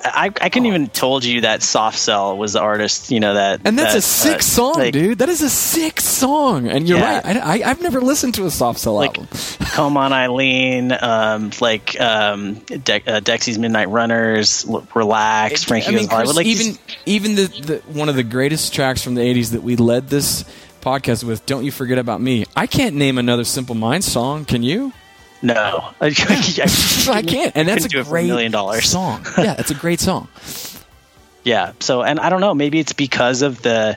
I 0.04 0.26
I 0.40 0.48
couldn't 0.48 0.66
even 0.66 0.86
told 0.88 1.24
you 1.24 1.40
that 1.42 1.62
Soft 1.62 1.98
Cell 1.98 2.36
was 2.38 2.52
the 2.52 2.60
artist. 2.60 3.10
You 3.10 3.20
know 3.20 3.34
that. 3.34 3.60
And 3.64 3.78
that's 3.78 3.92
that, 3.94 3.98
a 3.98 4.02
sick 4.02 4.36
uh, 4.38 4.40
song, 4.40 4.74
like, 4.74 4.92
dude. 4.92 5.18
That 5.18 5.28
is 5.28 5.42
a 5.42 5.50
sick 5.50 6.00
song. 6.00 6.68
And 6.68 6.88
you're 6.88 6.98
Yeah. 6.98 7.20
right. 7.26 7.36
I, 7.36 7.40
I, 7.62 7.70
I've 7.70 7.82
never 7.82 8.00
listened 8.00 8.34
to 8.36 8.46
a 8.46 8.50
soft 8.50 8.78
cell 8.78 8.94
Like 8.94 9.18
album. 9.18 9.28
Come 9.72 9.96
on, 9.96 10.12
Eileen. 10.12 10.92
Um, 10.92 11.50
like 11.60 12.00
um, 12.00 12.54
De- 12.54 13.02
uh, 13.06 13.20
Dexy's 13.20 13.58
Midnight 13.58 13.88
Runners, 13.88 14.64
L- 14.68 14.86
Relax, 14.94 15.64
Frankie 15.64 15.88
I 15.88 15.90
mean, 15.92 16.04
to 16.08 16.10
Hollywood. 16.10 16.36
Chris, 16.36 16.36
Like 16.36 16.46
even 16.46 16.78
even 17.06 17.34
the, 17.34 17.46
the 17.46 17.76
one 17.92 18.08
of 18.08 18.14
the 18.16 18.22
greatest 18.24 18.72
tracks 18.74 19.02
from 19.02 19.14
the 19.14 19.22
'80s 19.22 19.52
that 19.52 19.62
we 19.62 19.76
led 19.76 20.08
this 20.08 20.44
podcast 20.80 21.24
with, 21.24 21.44
"Don't 21.46 21.64
You 21.64 21.72
Forget 21.72 21.98
About 21.98 22.20
Me." 22.20 22.44
I 22.56 22.66
can't 22.66 22.94
name 22.96 23.18
another 23.18 23.44
Simple 23.44 23.74
Minds 23.74 24.10
song. 24.10 24.44
Can 24.44 24.62
you? 24.62 24.92
No, 25.42 25.54
I, 26.00 26.06
I 26.06 27.22
can't, 27.22 27.56
and 27.56 27.66
that's 27.68 27.86
do 27.86 28.00
a 28.00 28.04
great 28.04 28.26
million 28.26 28.52
dollars. 28.52 28.84
song. 28.84 29.24
Yeah, 29.38 29.56
it's 29.58 29.70
a 29.70 29.74
great 29.74 30.00
song. 30.00 30.28
Yeah. 31.42 31.72
So, 31.80 32.02
and 32.02 32.20
I 32.20 32.28
don't 32.28 32.42
know, 32.42 32.52
maybe 32.54 32.78
it's 32.78 32.92
because 32.92 33.40
of 33.40 33.62
the 33.62 33.96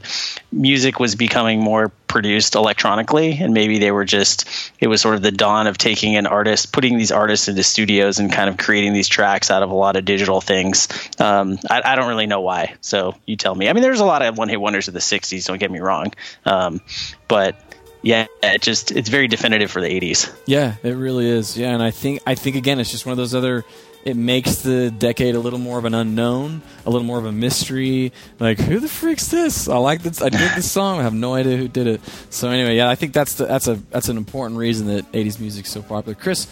music 0.51 0.99
was 0.99 1.15
becoming 1.15 1.59
more 1.59 1.89
produced 2.07 2.55
electronically, 2.55 3.33
and 3.33 3.53
maybe 3.53 3.79
they 3.79 3.91
were 3.91 4.05
just, 4.05 4.47
it 4.79 4.87
was 4.87 5.01
sort 5.01 5.15
of 5.15 5.21
the 5.21 5.31
dawn 5.31 5.67
of 5.67 5.77
taking 5.77 6.15
an 6.15 6.25
artist, 6.25 6.71
putting 6.71 6.97
these 6.97 7.11
artists 7.11 7.49
into 7.49 7.61
studios 7.63 8.19
and 8.19 8.31
kind 8.31 8.49
of 8.49 8.57
creating 8.57 8.93
these 8.93 9.09
tracks 9.09 9.51
out 9.51 9.61
of 9.63 9.71
a 9.71 9.75
lot 9.75 9.97
of 9.97 10.05
digital 10.05 10.39
things. 10.39 10.87
Um, 11.19 11.57
I, 11.69 11.81
I 11.83 11.95
don't 11.95 12.07
really 12.07 12.27
know 12.27 12.41
why. 12.41 12.75
So 12.79 13.15
you 13.25 13.35
tell 13.35 13.53
me. 13.55 13.67
I 13.67 13.73
mean, 13.73 13.83
there's 13.83 13.99
a 13.99 14.05
lot 14.05 14.21
of 14.21 14.37
one 14.37 14.47
hit 14.47 14.61
wonders 14.61 14.87
of 14.87 14.93
the 14.93 15.01
60s, 15.01 15.45
don't 15.45 15.59
get 15.59 15.71
me 15.71 15.79
wrong. 15.79 16.13
Um, 16.45 16.79
but 17.27 17.59
yeah, 18.03 18.27
it 18.43 18.61
just, 18.61 18.91
it's 18.91 19.09
very 19.09 19.27
definitive 19.27 19.71
for 19.71 19.81
the 19.81 19.87
80s. 19.87 20.31
Yeah, 20.45 20.75
it 20.83 20.91
really 20.91 21.27
is. 21.27 21.57
Yeah, 21.57 21.69
and 21.69 21.81
I 21.81 21.91
think 21.91 22.21
I 22.27 22.35
think 22.35 22.57
again, 22.57 22.79
it's 22.79 22.91
just 22.91 23.05
one 23.05 23.11
of 23.11 23.17
those 23.17 23.33
other. 23.33 23.63
It 24.03 24.17
makes 24.17 24.57
the 24.57 24.91
decade 24.91 25.33
a 25.35 25.39
little 25.39 25.59
more 25.59 25.79
of 25.79 25.85
an 25.85 25.93
unknown, 25.93 26.61
a 26.85 26.89
little 26.89 27.07
more 27.07 27.17
of 27.17 27.25
a 27.25 27.31
mystery. 27.31 28.11
Like, 28.37 28.59
who 28.59 28.81
the 28.81 28.89
freak's 28.89 29.27
this? 29.27 29.69
I 29.69 29.77
like 29.77 30.03
this. 30.03 30.21
I 30.21 30.27
did 30.27 30.41
this 30.55 30.69
song. 30.69 30.99
I 30.99 31.03
have 31.03 31.13
no 31.13 31.33
idea 31.33 31.55
who 31.55 31.69
did 31.69 31.87
it. 31.87 32.01
So 32.29 32.49
anyway, 32.49 32.75
yeah, 32.75 32.89
I 32.89 32.95
think 32.95 33.13
that's 33.13 33.35
the, 33.35 33.45
that's 33.45 33.69
a 33.69 33.75
that's 33.75 34.09
an 34.09 34.17
important 34.17 34.59
reason 34.59 34.87
that 34.87 35.09
'80s 35.13 35.39
music's 35.39 35.71
so 35.71 35.81
popular. 35.81 36.15
Chris, 36.15 36.47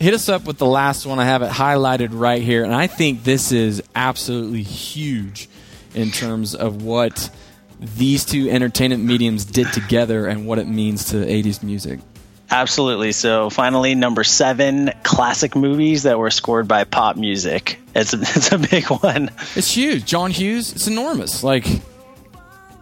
hit 0.00 0.12
us 0.12 0.28
up 0.28 0.44
with 0.44 0.58
the 0.58 0.66
last 0.66 1.06
one. 1.06 1.20
I 1.20 1.26
have 1.26 1.42
it 1.42 1.50
highlighted 1.50 2.08
right 2.10 2.42
here, 2.42 2.64
and 2.64 2.74
I 2.74 2.88
think 2.88 3.22
this 3.22 3.52
is 3.52 3.80
absolutely 3.94 4.64
huge 4.64 5.48
in 5.94 6.10
terms 6.10 6.56
of 6.56 6.82
what 6.82 7.30
these 7.80 8.24
two 8.24 8.48
entertainment 8.50 9.02
mediums 9.02 9.44
did 9.44 9.72
together 9.72 10.26
and 10.26 10.46
what 10.46 10.58
it 10.58 10.68
means 10.68 11.06
to 11.06 11.16
'80s 11.16 11.62
music. 11.62 12.00
Absolutely. 12.52 13.12
So 13.12 13.48
finally, 13.48 13.94
number 13.94 14.24
seven, 14.24 14.92
classic 15.04 15.54
movies 15.54 16.02
that 16.02 16.18
were 16.18 16.30
scored 16.30 16.66
by 16.66 16.84
pop 16.84 17.16
music. 17.16 17.78
It's 17.94 18.12
a, 18.12 18.18
it's 18.20 18.52
a 18.52 18.58
big 18.58 18.86
one. 18.86 19.30
It's 19.54 19.72
huge. 19.74 20.04
John 20.04 20.30
Hughes, 20.32 20.72
it's 20.72 20.88
enormous. 20.88 21.44
Like, 21.44 21.66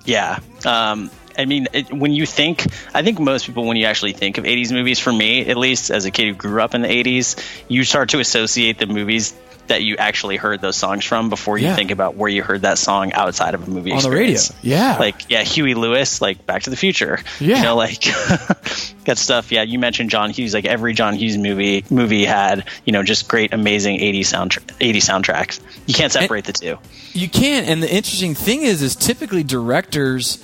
Yeah. 0.05 0.39
Um, 0.65 1.11
I 1.39 1.45
mean, 1.45 1.69
it, 1.73 1.93
when 1.93 2.13
you 2.13 2.27
think, 2.27 2.67
I 2.95 3.03
think 3.03 3.19
most 3.21 3.47
people, 3.47 3.65
when 3.67 3.77
you 3.77 3.87
actually 3.87 4.13
think 4.13 4.39
of 4.39 4.45
80s 4.45 4.73
movies, 4.73 4.99
for 4.99 5.13
me 5.13 5.47
at 5.49 5.57
least, 5.57 5.91
as 5.91 6.05
a 6.05 6.11
kid 6.11 6.27
who 6.29 6.35
grew 6.35 6.61
up 6.61 6.75
in 6.75 6.83
the 6.83 6.89
80s, 6.89 7.37
you 7.69 7.85
start 7.85 8.11
to 8.11 8.19
associate 8.19 8.79
the 8.79 8.87
movies 8.87 9.35
that 9.69 9.83
you 9.83 9.97
actually 9.99 10.37
heard 10.37 10.63
those 10.63 10.77
songs 10.77 11.05
from 11.05 11.29
before 11.29 11.59
you 11.59 11.67
Yeah. 11.67 11.77
think 11.77 11.91
about 11.91 12.17
where 12.17 12.31
you 12.31 12.43
heard 12.43 12.63
that 12.63 12.79
song 12.79 13.13
outside 13.13 13.53
of 13.55 13.69
a 13.69 13.71
movie 13.71 13.93
On 13.93 14.03
the 14.03 14.11
radio. 14.11 14.41
Yeah. 14.63 14.97
Like, 14.99 15.29
yeah, 15.31 15.43
Huey 15.43 15.75
Lewis, 15.75 16.23
like 16.23 16.47
Back 16.47 16.63
to 16.63 16.71
the 16.71 16.77
Future. 16.77 17.19
Yeah. 17.39 17.59
You 17.59 17.63
know, 17.65 17.77
like 17.77 18.01
that 19.05 19.17
stuff. 19.19 19.53
Yeah, 19.53 19.63
you 19.63 19.79
mentioned 19.79 20.09
John 20.09 20.31
Hughes. 20.31 20.55
Like 20.55 20.65
every 20.65 20.95
John 20.95 21.15
Hughes 21.15 21.37
movie 21.37 21.85
movie 21.91 22.25
had, 22.25 22.65
you 22.87 22.93
know, 22.95 23.03
just 23.03 23.29
great, 23.29 23.53
amazing 23.53 23.99
80s 23.99 24.21
soundtra- 24.21 24.65
80s 24.79 24.97
soundtracks. 25.05 25.61
You 25.87 25.93
can't 25.95 26.13
separate 26.13 26.47
the 26.47 26.53
two. 26.55 26.79
You 27.13 27.29
can't. 27.29 27.69
and 27.69 27.83
the 27.83 27.93
interesting 27.95 28.35
thing 28.35 28.63
is, 28.63 28.81
is 28.81 28.97
typically 28.97 29.43
directors 29.45 30.43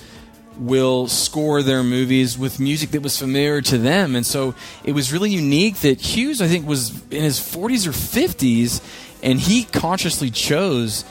will 0.58 1.08
score 1.08 1.62
their 1.62 1.82
movies 1.82 2.38
with 2.38 2.60
music 2.60 2.90
that 2.90 3.02
was 3.02 3.18
familiar 3.18 3.60
to 3.62 3.78
them, 3.78 4.14
and 4.14 4.24
so 4.24 4.54
it 4.84 4.92
was 4.92 5.12
really 5.12 5.30
unique 5.30 5.76
that 5.78 6.00
Hughes, 6.00 6.40
I 6.40 6.48
think, 6.48 6.66
was 6.66 6.90
in 7.10 7.22
his 7.22 7.40
40s 7.40 7.86
or 7.86 7.92
50s, 7.92 8.80
and 9.22 9.40
he 9.40 9.64
consciously 9.64 10.30
chose 10.30 11.04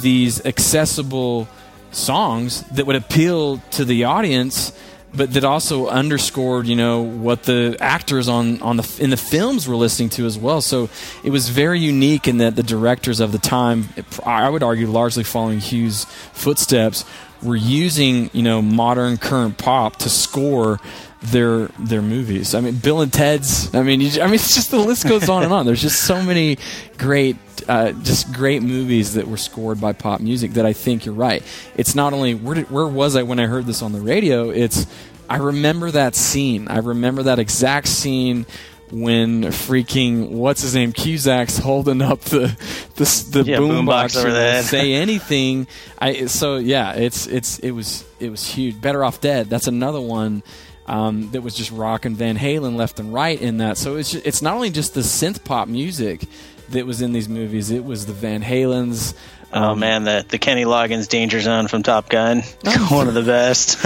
these 0.00 0.44
accessible 0.44 1.48
songs 1.90 2.62
that 2.70 2.86
would 2.86 2.96
appeal 2.96 3.58
to 3.72 3.84
the 3.84 4.04
audience 4.04 4.72
but 5.14 5.34
that 5.34 5.44
also 5.44 5.88
underscored, 5.88 6.66
you 6.66 6.76
know, 6.76 7.02
what 7.02 7.42
the 7.42 7.76
actors 7.80 8.28
on 8.28 8.62
on 8.62 8.76
the 8.76 8.98
in 8.98 9.10
the 9.10 9.16
films 9.16 9.68
were 9.68 9.76
listening 9.76 10.08
to 10.10 10.26
as 10.26 10.38
well. 10.38 10.60
So 10.60 10.88
it 11.22 11.30
was 11.30 11.48
very 11.48 11.78
unique 11.78 12.28
in 12.28 12.38
that 12.38 12.56
the 12.56 12.62
directors 12.62 13.20
of 13.20 13.32
the 13.32 13.38
time, 13.38 13.90
I 14.24 14.48
would 14.48 14.62
argue, 14.62 14.86
largely 14.86 15.24
following 15.24 15.60
Hughes' 15.60 16.06
footsteps, 16.32 17.04
were 17.42 17.56
using 17.56 18.30
you 18.32 18.42
know 18.42 18.62
modern 18.62 19.16
current 19.16 19.58
pop 19.58 19.96
to 19.96 20.08
score 20.08 20.80
their 21.22 21.66
their 21.78 22.02
movies. 22.02 22.54
I 22.54 22.60
mean, 22.60 22.76
Bill 22.76 23.00
and 23.00 23.12
Ted's. 23.12 23.74
I 23.74 23.82
mean, 23.82 24.00
you, 24.00 24.20
I 24.20 24.26
mean, 24.26 24.34
it's 24.34 24.54
just 24.54 24.70
the 24.70 24.78
list 24.78 25.06
goes 25.08 25.28
on 25.28 25.42
and 25.42 25.52
on. 25.52 25.66
There's 25.66 25.82
just 25.82 26.02
so 26.02 26.20
many 26.22 26.58
great, 26.98 27.36
uh, 27.68 27.92
just 27.92 28.32
great 28.32 28.62
movies 28.62 29.14
that 29.14 29.28
were 29.28 29.36
scored 29.36 29.80
by 29.80 29.92
pop 29.92 30.20
music 30.20 30.52
that 30.52 30.66
I 30.66 30.72
think 30.72 31.06
you're 31.06 31.14
right. 31.14 31.42
It's 31.76 31.94
not 31.94 32.12
only 32.12 32.34
where 32.34 32.56
did, 32.56 32.70
where 32.70 32.86
was 32.86 33.14
I 33.16 33.22
when 33.22 33.38
I 33.38 33.46
heard 33.46 33.66
this 33.66 33.82
on 33.82 33.92
the 33.92 34.00
radio. 34.00 34.50
It's 34.50 34.86
I 35.30 35.36
remember 35.36 35.90
that 35.92 36.14
scene. 36.14 36.68
I 36.68 36.78
remember 36.78 37.22
that 37.24 37.38
exact 37.38 37.88
scene 37.88 38.44
when 38.92 39.44
freaking 39.44 40.30
what's 40.30 40.62
his 40.62 40.74
name 40.74 40.92
Cusack's 40.92 41.58
holding 41.58 42.02
up 42.02 42.20
the 42.20 42.56
the, 42.96 43.26
the 43.30 43.50
Yeah, 43.50 43.58
boom 43.58 43.86
boombox 43.86 43.86
box 43.86 44.16
over 44.16 44.28
and 44.28 44.64
say 44.64 44.92
anything. 44.94 45.66
I 45.98 46.26
so 46.26 46.56
yeah, 46.56 46.92
it's 46.92 47.26
it's 47.26 47.58
it 47.60 47.70
was 47.70 48.04
it 48.20 48.30
was 48.30 48.46
huge. 48.46 48.80
Better 48.80 49.02
off 49.02 49.20
dead. 49.20 49.48
That's 49.48 49.66
another 49.66 50.00
one. 50.00 50.42
Um, 50.84 51.30
that 51.30 51.42
was 51.42 51.54
just 51.54 51.70
rocking 51.70 52.16
Van 52.16 52.36
Halen 52.36 52.74
left 52.74 52.98
and 52.98 53.14
right 53.14 53.40
in 53.40 53.58
that. 53.58 53.78
So 53.78 53.96
it's 53.96 54.10
just, 54.10 54.26
it's 54.26 54.42
not 54.42 54.54
only 54.54 54.68
just 54.68 54.94
the 54.94 55.00
synth 55.00 55.44
pop 55.44 55.68
music 55.68 56.24
that 56.70 56.84
was 56.86 57.00
in 57.00 57.12
these 57.12 57.28
movies. 57.28 57.70
It 57.70 57.84
was 57.84 58.06
the 58.06 58.12
Van 58.12 58.42
Halens. 58.42 59.14
Oh 59.52 59.70
um, 59.70 59.78
man, 59.78 60.04
the 60.04 60.24
the 60.28 60.38
Kenny 60.38 60.64
Loggins 60.64 61.08
Danger 61.08 61.40
Zone 61.40 61.68
from 61.68 61.82
Top 61.82 62.08
Gun, 62.08 62.40
one 62.88 63.06
of 63.06 63.14
the 63.14 63.22
best. 63.22 63.82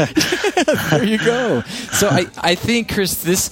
there 0.90 1.04
you 1.04 1.18
go. 1.18 1.60
So 1.92 2.08
I, 2.08 2.26
I 2.38 2.54
think 2.54 2.92
Chris, 2.92 3.22
this 3.22 3.50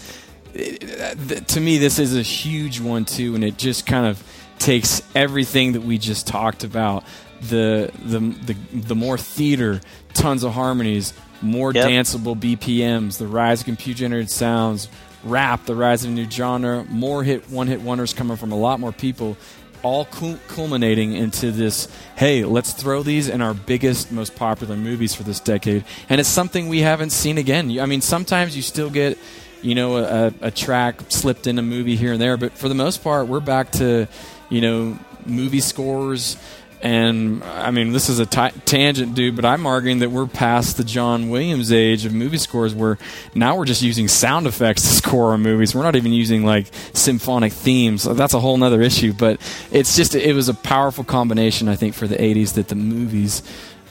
to 0.55 1.61
me 1.61 1.79
this 1.79 1.99
is 1.99 2.17
a 2.17 2.23
huge 2.23 2.81
one 2.81 3.05
too, 3.05 3.35
and 3.35 3.45
it 3.45 3.57
just 3.57 3.87
kind 3.87 4.07
of 4.07 4.23
takes 4.59 5.03
everything 5.15 5.73
that 5.73 5.83
we 5.83 5.99
just 5.99 6.27
talked 6.27 6.65
about. 6.65 7.05
The 7.43 7.91
the 8.05 8.21
the, 8.21 8.55
the 8.73 8.95
more 8.95 9.19
theater, 9.19 9.81
tons 10.15 10.45
of 10.45 10.53
harmonies, 10.53 11.13
more 11.43 11.73
Yep. 11.73 11.87
danceable 11.87 12.39
BPMs, 12.39 13.19
the 13.19 13.27
rise 13.27 13.61
of 13.61 13.67
computer 13.67 13.99
generated 13.99 14.31
sounds, 14.31 14.89
rap, 15.25 15.67
the 15.67 15.75
rise 15.75 16.05
of 16.05 16.11
a 16.11 16.15
new 16.15 16.31
genre, 16.31 16.85
more 16.89 17.23
hit 17.25 17.51
one 17.51 17.67
hit 17.67 17.83
wonders 17.83 18.13
coming 18.13 18.37
from 18.37 18.53
a 18.53 18.57
lot 18.57 18.81
more 18.81 18.93
people. 18.93 19.37
All 19.83 20.07
culminating 20.07 21.13
into 21.13 21.51
this. 21.53 21.89
Hey, 22.17 22.43
let's 22.47 22.73
throw 22.73 23.03
these 23.03 23.29
in 23.29 23.43
our 23.43 23.53
biggest, 23.53 24.11
most 24.11 24.35
popular 24.35 24.79
movies 24.79 25.15
for 25.15 25.25
this 25.25 25.41
decade, 25.41 25.85
and 26.09 26.19
it's 26.19 26.29
something 26.31 26.71
we 26.71 26.81
haven't 26.81 27.11
seen 27.11 27.37
again. 27.37 27.79
I 27.79 27.85
mean, 27.85 28.01
sometimes 28.01 28.57
you 28.57 28.63
still 28.63 28.89
get, 28.89 29.19
you 29.65 29.75
know, 29.75 29.97
a, 29.97 30.33
a 30.43 30.51
track 30.51 31.01
slipped 31.09 31.47
in 31.47 31.59
a 31.59 31.63
movie 31.63 31.97
here 31.97 32.13
and 32.13 32.21
there, 32.21 32.37
but 32.37 32.53
for 32.53 32.69
the 32.69 32.75
most 32.75 33.03
part, 33.03 33.29
we're 33.29 33.41
back 33.41 33.73
to, 33.73 34.07
you 34.51 34.61
know, 34.61 34.99
movie 35.25 35.61
scores. 35.61 36.37
And 36.83 37.43
I 37.43 37.71
mean, 37.71 37.93
this 37.93 38.11
is 38.11 38.19
a 38.19 38.27
tangent, 38.27 39.15
dude, 39.15 39.37
but 39.37 39.47
I'm 39.47 39.67
arguing 39.67 40.01
that 40.01 40.11
we're 40.11 40.27
past 40.27 40.77
the 40.77 40.85
John 40.85 41.31
Williams 41.31 41.73
age 41.73 42.05
of 42.05 42.13
movie 42.13 42.37
scores 42.37 42.75
where 42.75 42.99
now 43.35 43.57
we're 43.57 43.65
just 43.65 43.81
using 43.81 44.07
sound 44.07 44.47
effects 44.47 44.83
to 44.83 44.89
score 45.03 45.31
our 45.31 45.39
movies. 45.39 45.75
We're 45.75 45.83
not 45.83 45.97
even 45.97 46.13
using 46.13 46.45
like 46.45 46.67
symphonic 46.93 47.55
themes. 47.55 48.05
That's 48.05 48.35
a 48.35 48.41
whole 48.41 48.59
nother 48.59 48.83
issue, 48.83 49.15
but 49.15 49.41
it's 49.73 49.97
just, 49.97 50.15
it 50.15 50.35
was 50.35 50.51
a 50.51 50.55
powerful 50.55 51.05
combination, 51.05 51.69
I 51.69 51.77
think, 51.77 51.95
for 51.95 52.07
the 52.07 52.17
80s 52.17 52.53
that 52.55 52.69
the 52.69 52.75
movies 52.75 53.43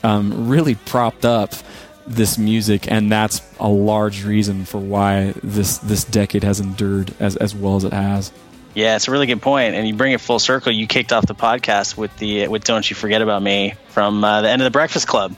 um, 0.03 0.47
really 0.47 0.75
propped 0.75 1.25
up 1.25 1.55
this 2.07 2.37
music, 2.37 2.91
and 2.91 3.11
that's 3.11 3.41
a 3.59 3.67
large 3.69 4.25
reason 4.25 4.65
for 4.65 4.77
why 4.79 5.33
this, 5.43 5.77
this 5.79 6.03
decade 6.03 6.43
has 6.43 6.59
endured 6.59 7.13
as, 7.19 7.35
as 7.35 7.55
well 7.55 7.75
as 7.75 7.83
it 7.83 7.93
has. 7.93 8.31
yeah, 8.75 8.95
it's 8.95 9.07
a 9.07 9.11
really 9.11 9.27
good 9.27 9.41
point, 9.41 9.75
and 9.75 9.87
you 9.87 9.93
bring 9.93 10.13
it 10.13 10.21
full 10.21 10.39
circle. 10.39 10.71
You 10.71 10.87
kicked 10.87 11.13
off 11.13 11.25
the 11.25 11.35
podcast 11.35 11.95
with 11.95 12.15
the 12.17 12.47
with 12.47 12.63
"Don't 12.63 12.89
You 12.89 12.95
Forget 12.95 13.21
About 13.21 13.41
Me" 13.41 13.75
from 13.89 14.23
uh, 14.23 14.41
the 14.41 14.49
end 14.49 14.61
of 14.61 14.65
the 14.65 14.71
Breakfast 14.71 15.07
Club. 15.07 15.35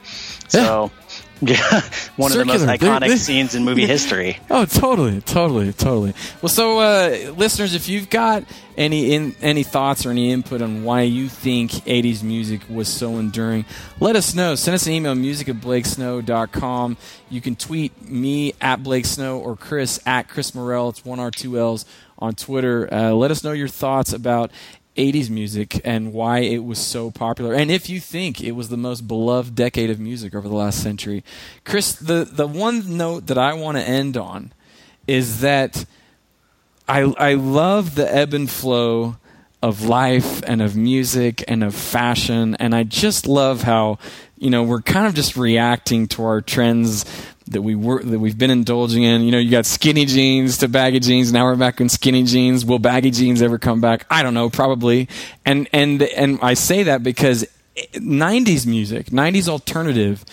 So, 0.47 0.91
yeah, 0.93 1.04
one 2.15 2.31
of 2.31 2.37
the 2.37 2.45
most 2.45 2.61
iconic 2.63 2.99
They- 3.01 3.07
they- 3.09 3.15
scenes 3.17 3.55
in 3.55 3.63
movie 3.65 3.85
history. 3.87 4.39
Oh, 4.49 4.65
totally, 4.65 5.21
totally, 5.21 5.73
totally. 5.73 6.13
Well, 6.41 6.49
so 6.49 6.79
uh, 6.79 7.33
listeners, 7.37 7.75
if 7.75 7.89
you've 7.89 8.09
got 8.09 8.43
any 8.77 9.13
in, 9.13 9.35
any 9.41 9.63
thoughts 9.63 10.05
or 10.05 10.11
any 10.11 10.31
input 10.31 10.61
on 10.61 10.83
why 10.83 11.01
you 11.01 11.27
think 11.29 11.71
'80s 11.71 12.23
music 12.23 12.61
was 12.69 12.87
so 12.87 13.17
enduring, 13.17 13.65
let 13.99 14.15
us 14.15 14.33
know. 14.33 14.55
Send 14.55 14.75
us 14.75 14.85
an 14.87 14.93
email, 14.93 15.15
music 15.15 15.49
at 15.49 15.59
blakesnow.com. 15.61 16.97
You 17.29 17.41
can 17.41 17.55
tweet 17.55 18.09
me 18.09 18.53
at 18.61 18.83
Blake 18.83 19.05
Snow 19.05 19.39
or 19.39 19.55
Chris 19.55 19.99
at 20.05 20.27
Chris 20.29 20.53
Morell. 20.55 20.89
It's 20.89 21.03
one 21.03 21.19
R 21.19 21.31
two 21.31 21.57
L's 21.59 21.85
on 22.17 22.33
Twitter. 22.35 22.87
Uh, 22.93 23.11
let 23.11 23.31
us 23.31 23.43
know 23.43 23.51
your 23.51 23.67
thoughts 23.67 24.13
about 24.13 24.51
80s 24.95 25.29
music 25.29 25.81
and 25.83 26.13
why 26.13 26.39
it 26.39 26.63
was 26.63 26.79
so 26.79 27.11
popular. 27.11 27.53
And 27.53 27.69
if 27.69 27.89
you 27.89 27.99
think 27.99 28.41
it 28.41 28.53
was 28.53 28.69
the 28.69 28.77
most 28.77 29.07
beloved 29.07 29.55
decade 29.55 29.89
of 29.89 29.99
music 29.99 30.33
over 30.33 30.47
the 30.47 30.55
last 30.55 30.81
century. 30.81 31.23
Chris, 31.63 31.93
the, 31.93 32.27
the 32.29 32.47
one 32.47 32.97
note 32.97 33.27
that 33.27 33.37
I 33.37 33.53
want 33.53 33.77
to 33.77 33.83
end 33.83 34.15
on 34.15 34.53
is 35.07 35.41
that 35.41 35.85
I, 36.87 37.01
I 37.17 37.33
love 37.33 37.95
the 37.95 38.13
ebb 38.13 38.33
and 38.33 38.49
flow 38.49 39.17
of 39.61 39.83
life 39.83 40.43
and 40.45 40.61
of 40.61 40.75
music 40.75 41.43
and 41.47 41.63
of 41.63 41.73
fashion. 41.73 42.55
And 42.55 42.75
I 42.75 42.83
just 42.83 43.27
love 43.27 43.63
how, 43.63 43.97
you 44.37 44.49
know, 44.49 44.63
we're 44.63 44.81
kind 44.81 45.07
of 45.07 45.15
just 45.15 45.35
reacting 45.35 46.07
to 46.09 46.23
our 46.23 46.41
trends 46.41 47.05
that 47.47 47.61
we 47.61 47.75
were 47.75 48.01
that 48.01 48.19
we've 48.19 48.37
been 48.37 48.51
indulging 48.51 49.03
in. 49.03 49.21
You 49.21 49.31
know, 49.31 49.37
you 49.37 49.51
got 49.51 49.65
skinny 49.65 50.05
jeans 50.05 50.57
to 50.59 50.67
baggy 50.67 50.99
jeans. 50.99 51.31
Now 51.31 51.45
we're 51.45 51.55
back 51.55 51.79
in 51.79 51.89
skinny 51.89 52.23
jeans. 52.23 52.65
Will 52.65 52.79
baggy 52.79 53.11
jeans 53.11 53.41
ever 53.41 53.57
come 53.57 53.81
back? 53.81 54.05
I 54.09 54.23
don't 54.23 54.33
know, 54.33 54.49
probably. 54.49 55.07
And 55.45 55.69
and 55.71 56.01
and 56.01 56.39
I 56.41 56.55
say 56.55 56.83
that 56.83 57.03
because 57.03 57.45
90s 57.93 58.65
music, 58.65 59.07
90s 59.07 59.47
alternative 59.47 60.23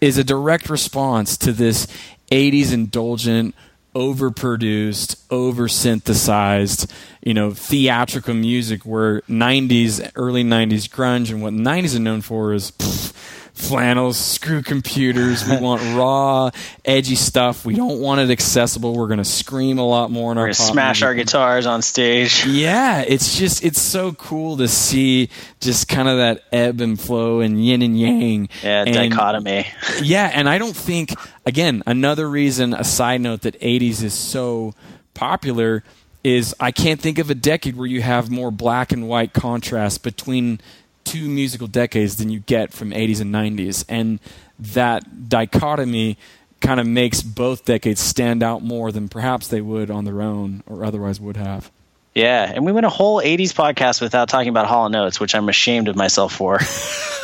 is 0.00 0.18
a 0.18 0.24
direct 0.24 0.70
response 0.70 1.36
to 1.38 1.52
this 1.52 1.86
80s 2.30 2.72
indulgent 2.72 3.54
overproduced, 3.94 5.20
over 5.30 5.66
synthesized, 5.66 6.90
you 7.22 7.34
know, 7.34 7.50
theatrical 7.52 8.34
music 8.34 8.82
where 8.86 9.20
90s, 9.22 10.10
early 10.14 10.44
90s 10.44 10.88
grunge 10.88 11.30
and 11.30 11.42
what 11.42 11.52
90s 11.52 11.96
are 11.96 12.00
known 12.00 12.20
for 12.20 12.52
is 12.52 12.70
pff, 12.70 13.12
flannels, 13.60 14.18
screw 14.18 14.62
computers. 14.62 15.46
We 15.48 15.58
want 15.58 15.80
raw, 15.96 16.50
edgy 16.84 17.14
stuff. 17.14 17.64
We 17.64 17.74
don't 17.74 18.00
want 18.00 18.20
it 18.20 18.30
accessible. 18.30 18.94
We're 18.94 19.06
going 19.06 19.18
to 19.18 19.24
scream 19.24 19.78
a 19.78 19.86
lot 19.86 20.10
more 20.10 20.32
in 20.32 20.38
our 20.38 20.44
We're 20.44 20.48
gonna 20.48 20.56
pop 20.58 20.72
smash 20.72 21.02
our 21.02 21.14
guitars 21.14 21.66
on 21.66 21.82
stage. 21.82 22.46
Yeah, 22.46 23.02
it's 23.06 23.38
just 23.38 23.64
it's 23.64 23.80
so 23.80 24.12
cool 24.12 24.56
to 24.56 24.68
see 24.68 25.28
just 25.60 25.88
kind 25.88 26.08
of 26.08 26.16
that 26.18 26.42
ebb 26.52 26.80
and 26.80 26.98
flow 27.00 27.40
and 27.40 27.64
yin 27.64 27.82
and 27.82 27.98
yang. 27.98 28.48
Yeah, 28.62 28.84
And- 28.86 28.94
dichotomy. 28.94 29.66
yeah, 30.02 30.30
and 30.34 30.48
I 30.48 30.58
don't 30.58 30.76
think 30.76 31.14
again 31.46 31.82
another 31.86 32.28
reason. 32.28 32.74
A 32.74 32.84
side 32.84 33.20
note 33.20 33.42
that 33.42 33.60
'80s 33.60 34.02
is 34.02 34.14
so 34.14 34.74
popular 35.14 35.82
is 36.22 36.54
I 36.60 36.70
can't 36.70 37.00
think 37.00 37.18
of 37.18 37.30
a 37.30 37.34
decade 37.34 37.76
where 37.76 37.86
you 37.86 38.02
have 38.02 38.30
more 38.30 38.50
black 38.50 38.92
and 38.92 39.08
white 39.08 39.32
contrast 39.32 40.02
between 40.02 40.60
two 41.04 41.28
musical 41.28 41.66
decades 41.66 42.16
than 42.16 42.30
you 42.30 42.40
get 42.40 42.72
from 42.72 42.90
'80s 42.90 43.20
and 43.20 43.34
'90s, 43.34 43.84
and 43.88 44.20
that 44.58 45.28
dichotomy 45.28 46.18
kind 46.60 46.78
of 46.78 46.86
makes 46.86 47.22
both 47.22 47.64
decades 47.64 48.00
stand 48.00 48.42
out 48.42 48.62
more 48.62 48.92
than 48.92 49.08
perhaps 49.08 49.48
they 49.48 49.60
would 49.60 49.90
on 49.90 50.04
their 50.04 50.20
own 50.20 50.62
or 50.66 50.84
otherwise 50.84 51.20
would 51.20 51.36
have. 51.36 51.70
Yeah, 52.14 52.50
and 52.52 52.66
we 52.66 52.72
went 52.72 52.86
a 52.86 52.90
whole 52.90 53.20
'80s 53.22 53.52
podcast 53.52 54.00
without 54.00 54.28
talking 54.28 54.48
about 54.48 54.66
Hall 54.66 54.86
and 54.86 54.96
Oates, 54.96 55.20
which 55.20 55.34
I'm 55.34 55.48
ashamed 55.48 55.88
of 55.88 55.96
myself 55.96 56.34
for. 56.34 56.58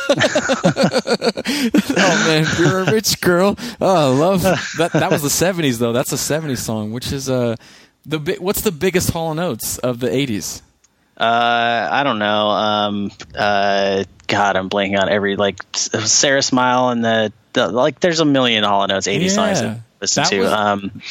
oh 0.09 0.23
man, 2.25 2.45
you're 2.57 2.79
a 2.79 2.91
rich 2.91 3.19
girl. 3.19 3.57
Oh, 3.81 4.13
I 4.13 4.17
love 4.17 4.43
that. 4.43 4.91
That 4.93 5.11
was 5.11 5.21
the 5.21 5.27
'70s 5.27 5.79
though. 5.79 5.91
That's 5.91 6.13
a 6.13 6.15
'70s 6.15 6.59
song, 6.59 6.93
which 6.93 7.11
is 7.11 7.29
uh, 7.29 7.57
the 8.05 8.37
what's 8.39 8.61
the 8.61 8.71
biggest 8.71 9.11
Hall 9.11 9.31
and 9.31 9.39
Oates 9.39 9.77
of 9.79 9.99
the 9.99 10.07
'80s? 10.07 10.61
Uh, 11.17 11.89
I 11.91 12.03
don't 12.03 12.19
know. 12.19 12.47
Um, 12.49 13.11
uh, 13.35 14.03
God, 14.27 14.55
I'm 14.55 14.69
blanking 14.69 14.99
on 15.01 15.09
every 15.09 15.35
like 15.35 15.57
Sara 15.75 16.41
Smile 16.43 16.89
and 16.89 17.03
the, 17.03 17.33
the 17.53 17.67
like. 17.69 17.99
There's 17.99 18.19
a 18.19 18.25
million 18.25 18.63
Hall 18.63 18.83
and 18.83 18.91
Oates 18.91 19.07
'80s 19.07 19.31
songs 19.31 19.61
Yeah. 19.61 19.73
to 19.73 19.83
listen 20.01 20.23
That 20.23 20.29
to. 20.29 20.39
was- 20.41 20.51
um, 20.51 21.01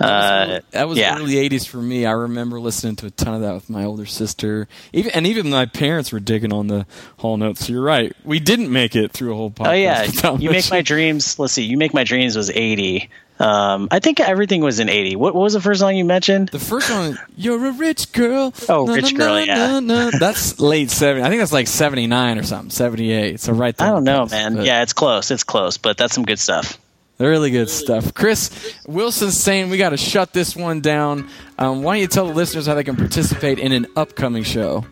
uh, 0.00 0.60
That 0.72 0.88
was 0.88 0.98
yeah. 0.98 1.16
early 1.16 1.34
'80s 1.34 1.66
for 1.68 1.76
me. 1.76 2.04
I 2.04 2.12
remember 2.12 2.58
listening 2.58 2.96
to 2.96 3.06
a 3.06 3.10
ton 3.10 3.34
of 3.34 3.42
that 3.42 3.54
with 3.54 3.70
my 3.70 3.84
older 3.84 4.06
sister. 4.06 4.66
Even 4.92 5.12
and 5.12 5.26
even 5.26 5.50
my 5.50 5.66
parents 5.66 6.10
were 6.10 6.20
digging 6.20 6.52
on 6.52 6.66
the 6.66 6.84
Hall 7.18 7.36
notes. 7.36 7.66
So 7.66 7.74
you're 7.74 7.82
right. 7.82 8.12
We 8.24 8.40
didn't 8.40 8.72
make 8.72 8.96
it 8.96 9.12
through 9.12 9.34
a 9.34 9.36
whole 9.36 9.50
podcast. 9.52 10.24
Oh 10.24 10.32
yeah, 10.32 10.38
you 10.40 10.50
make 10.50 10.68
my 10.70 10.82
dreams. 10.82 11.38
Let's 11.38 11.52
see, 11.52 11.62
you 11.62 11.76
make 11.76 11.94
my 11.94 12.02
dreams 12.02 12.34
was 12.36 12.50
'80. 12.50 13.08
Um, 13.40 13.88
I 13.90 13.98
think 13.98 14.20
everything 14.20 14.60
was 14.62 14.78
in 14.78 14.88
'80. 14.88 15.16
What, 15.16 15.34
what 15.34 15.42
was 15.42 15.54
the 15.54 15.60
first 15.60 15.80
song 15.80 15.96
you 15.96 16.04
mentioned? 16.04 16.50
The 16.50 16.58
first 16.60 16.88
one, 16.90 17.18
"You're 17.36 17.66
a 17.66 17.72
rich 17.72 18.12
girl." 18.12 18.54
Oh, 18.68 18.86
Rich 18.86 19.16
Girl, 19.16 19.40
yeah. 19.44 19.80
na. 19.80 20.10
That's 20.18 20.60
late 20.60 20.88
'70s. 20.88 21.22
I 21.22 21.28
think 21.30 21.40
that's 21.40 21.52
like 21.52 21.66
'79 21.66 22.38
or 22.38 22.42
something, 22.44 22.70
'78. 22.70 23.40
So 23.40 23.52
right 23.52 23.76
there. 23.76 23.88
I 23.88 23.90
don't 23.90 24.04
know, 24.04 24.22
cusp, 24.22 24.32
man. 24.32 24.56
but 24.56 24.64
Yeah, 24.66 24.82
it's 24.82 24.92
close. 24.92 25.30
It's 25.32 25.42
close, 25.44 25.78
but 25.78 25.96
that's 25.96 26.14
some 26.14 26.24
good 26.24 26.38
stuff. 26.38 26.78
really 27.18 27.50
good 27.50 27.70
stuff. 27.70 28.14
Chris 28.14 28.50
Wilson's 28.86 29.36
saying 29.40 29.68
we 29.70 29.78
got 29.78 29.90
to 29.90 29.96
shut 29.96 30.32
this 30.32 30.54
one 30.54 30.80
down. 30.80 31.28
Um, 31.58 31.82
why 31.82 31.94
don't 31.96 32.02
you 32.02 32.06
tell 32.08 32.26
the 32.28 32.34
listeners 32.34 32.66
how 32.66 32.74
they 32.74 32.84
can 32.84 32.96
participate 32.96 33.58
in 33.58 33.72
an 33.72 33.86
upcoming 33.96 34.44
show? 34.44 34.84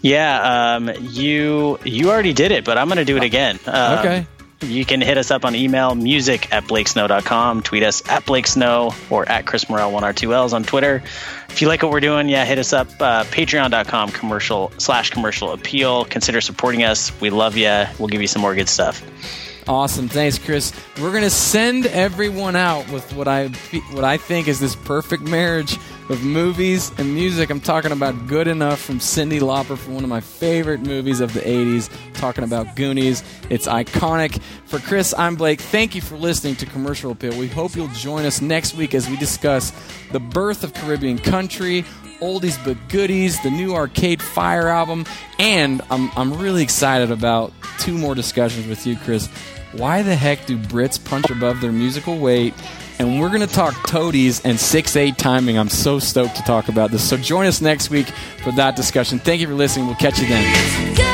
Yeah, 0.00 0.74
um, 0.76 0.90
you 1.00 1.78
you 1.84 2.10
already 2.10 2.32
did 2.34 2.52
it, 2.52 2.64
but 2.64 2.78
I'm 2.78 2.86
going 2.88 2.98
to 2.98 3.04
do 3.04 3.16
it 3.16 3.22
again. 3.24 3.58
Um, 3.66 3.98
Okay. 3.98 4.26
You 4.70 4.84
can 4.84 5.00
hit 5.00 5.18
us 5.18 5.30
up 5.30 5.44
on 5.44 5.54
email, 5.54 5.94
music 5.94 6.52
at 6.52 6.66
blakesnow.com, 6.66 7.62
tweet 7.62 7.82
us 7.82 8.08
at 8.08 8.24
blakesnow 8.26 8.92
or 9.10 9.28
at 9.28 9.46
Chris 9.46 9.68
Morell, 9.68 9.92
one 9.92 10.04
R 10.04 10.12
two 10.12 10.34
L's 10.34 10.52
on 10.52 10.64
Twitter. 10.64 11.02
If 11.48 11.62
you 11.62 11.68
like 11.68 11.82
what 11.82 11.92
we're 11.92 12.00
doing, 12.00 12.28
yeah, 12.28 12.44
hit 12.44 12.58
us 12.58 12.72
up, 12.72 12.88
uh, 13.00 13.24
patreon.com 13.24 14.10
commercial 14.10 14.72
slash 14.78 15.10
commercial 15.10 15.52
appeal. 15.52 16.04
Consider 16.04 16.40
supporting 16.40 16.82
us. 16.82 17.12
We 17.20 17.30
love 17.30 17.56
you. 17.56 17.84
We'll 17.98 18.08
give 18.08 18.20
you 18.20 18.26
some 18.26 18.42
more 18.42 18.54
good 18.54 18.68
stuff. 18.68 19.02
Awesome, 19.66 20.08
thanks, 20.08 20.38
Chris. 20.38 20.74
We're 21.00 21.12
gonna 21.12 21.30
send 21.30 21.86
everyone 21.86 22.54
out 22.54 22.86
with 22.90 23.10
what 23.14 23.26
I 23.26 23.48
what 23.92 24.04
I 24.04 24.18
think 24.18 24.46
is 24.46 24.60
this 24.60 24.76
perfect 24.76 25.22
marriage 25.22 25.78
of 26.10 26.22
movies 26.22 26.92
and 26.98 27.14
music. 27.14 27.48
I'm 27.48 27.60
talking 27.60 27.90
about 27.90 28.26
"Good 28.26 28.46
Enough" 28.46 28.78
from 28.78 28.98
Cyndi 28.98 29.40
Lauper 29.40 29.78
from 29.78 29.94
one 29.94 30.04
of 30.04 30.10
my 30.10 30.20
favorite 30.20 30.80
movies 30.80 31.20
of 31.20 31.32
the 31.32 31.40
'80s. 31.40 31.88
Talking 32.12 32.44
about 32.44 32.76
Goonies, 32.76 33.22
it's 33.48 33.66
iconic. 33.66 34.38
For 34.66 34.78
Chris, 34.80 35.14
I'm 35.16 35.34
Blake. 35.34 35.62
Thank 35.62 35.94
you 35.94 36.02
for 36.02 36.16
listening 36.16 36.56
to 36.56 36.66
Commercial 36.66 37.12
Appeal. 37.12 37.34
We 37.38 37.48
hope 37.48 37.74
you'll 37.74 37.88
join 37.88 38.26
us 38.26 38.42
next 38.42 38.74
week 38.74 38.94
as 38.94 39.08
we 39.08 39.16
discuss 39.16 39.72
the 40.12 40.20
birth 40.20 40.62
of 40.62 40.74
Caribbean 40.74 41.16
country 41.16 41.86
oldies 42.20 42.62
but 42.64 42.76
goodies, 42.88 43.40
the 43.42 43.50
new 43.50 43.74
Arcade 43.74 44.22
Fire 44.22 44.68
album, 44.68 45.04
and 45.38 45.82
I'm, 45.90 46.10
I'm 46.16 46.32
really 46.34 46.62
excited 46.62 47.10
about 47.10 47.52
two 47.78 47.98
more 47.98 48.14
discussions 48.14 48.66
with 48.66 48.86
you, 48.86 48.96
Chris. 48.96 49.28
Why 49.76 50.02
the 50.02 50.14
heck 50.14 50.46
do 50.46 50.56
Brits 50.56 51.02
punch 51.02 51.30
above 51.30 51.60
their 51.60 51.72
musical 51.72 52.18
weight? 52.18 52.54
And 52.98 53.20
we're 53.20 53.28
going 53.28 53.40
to 53.40 53.46
talk 53.46 53.74
toadies 53.88 54.40
and 54.44 54.58
6 54.58 54.96
8 54.96 55.18
timing. 55.18 55.58
I'm 55.58 55.68
so 55.68 55.98
stoked 55.98 56.36
to 56.36 56.42
talk 56.42 56.68
about 56.68 56.90
this. 56.90 57.08
So 57.08 57.16
join 57.16 57.46
us 57.46 57.60
next 57.60 57.90
week 57.90 58.06
for 58.42 58.52
that 58.52 58.76
discussion. 58.76 59.18
Thank 59.18 59.40
you 59.40 59.48
for 59.48 59.54
listening. 59.54 59.86
We'll 59.86 59.96
catch 59.96 60.20
you 60.20 60.28
then. 60.28 61.13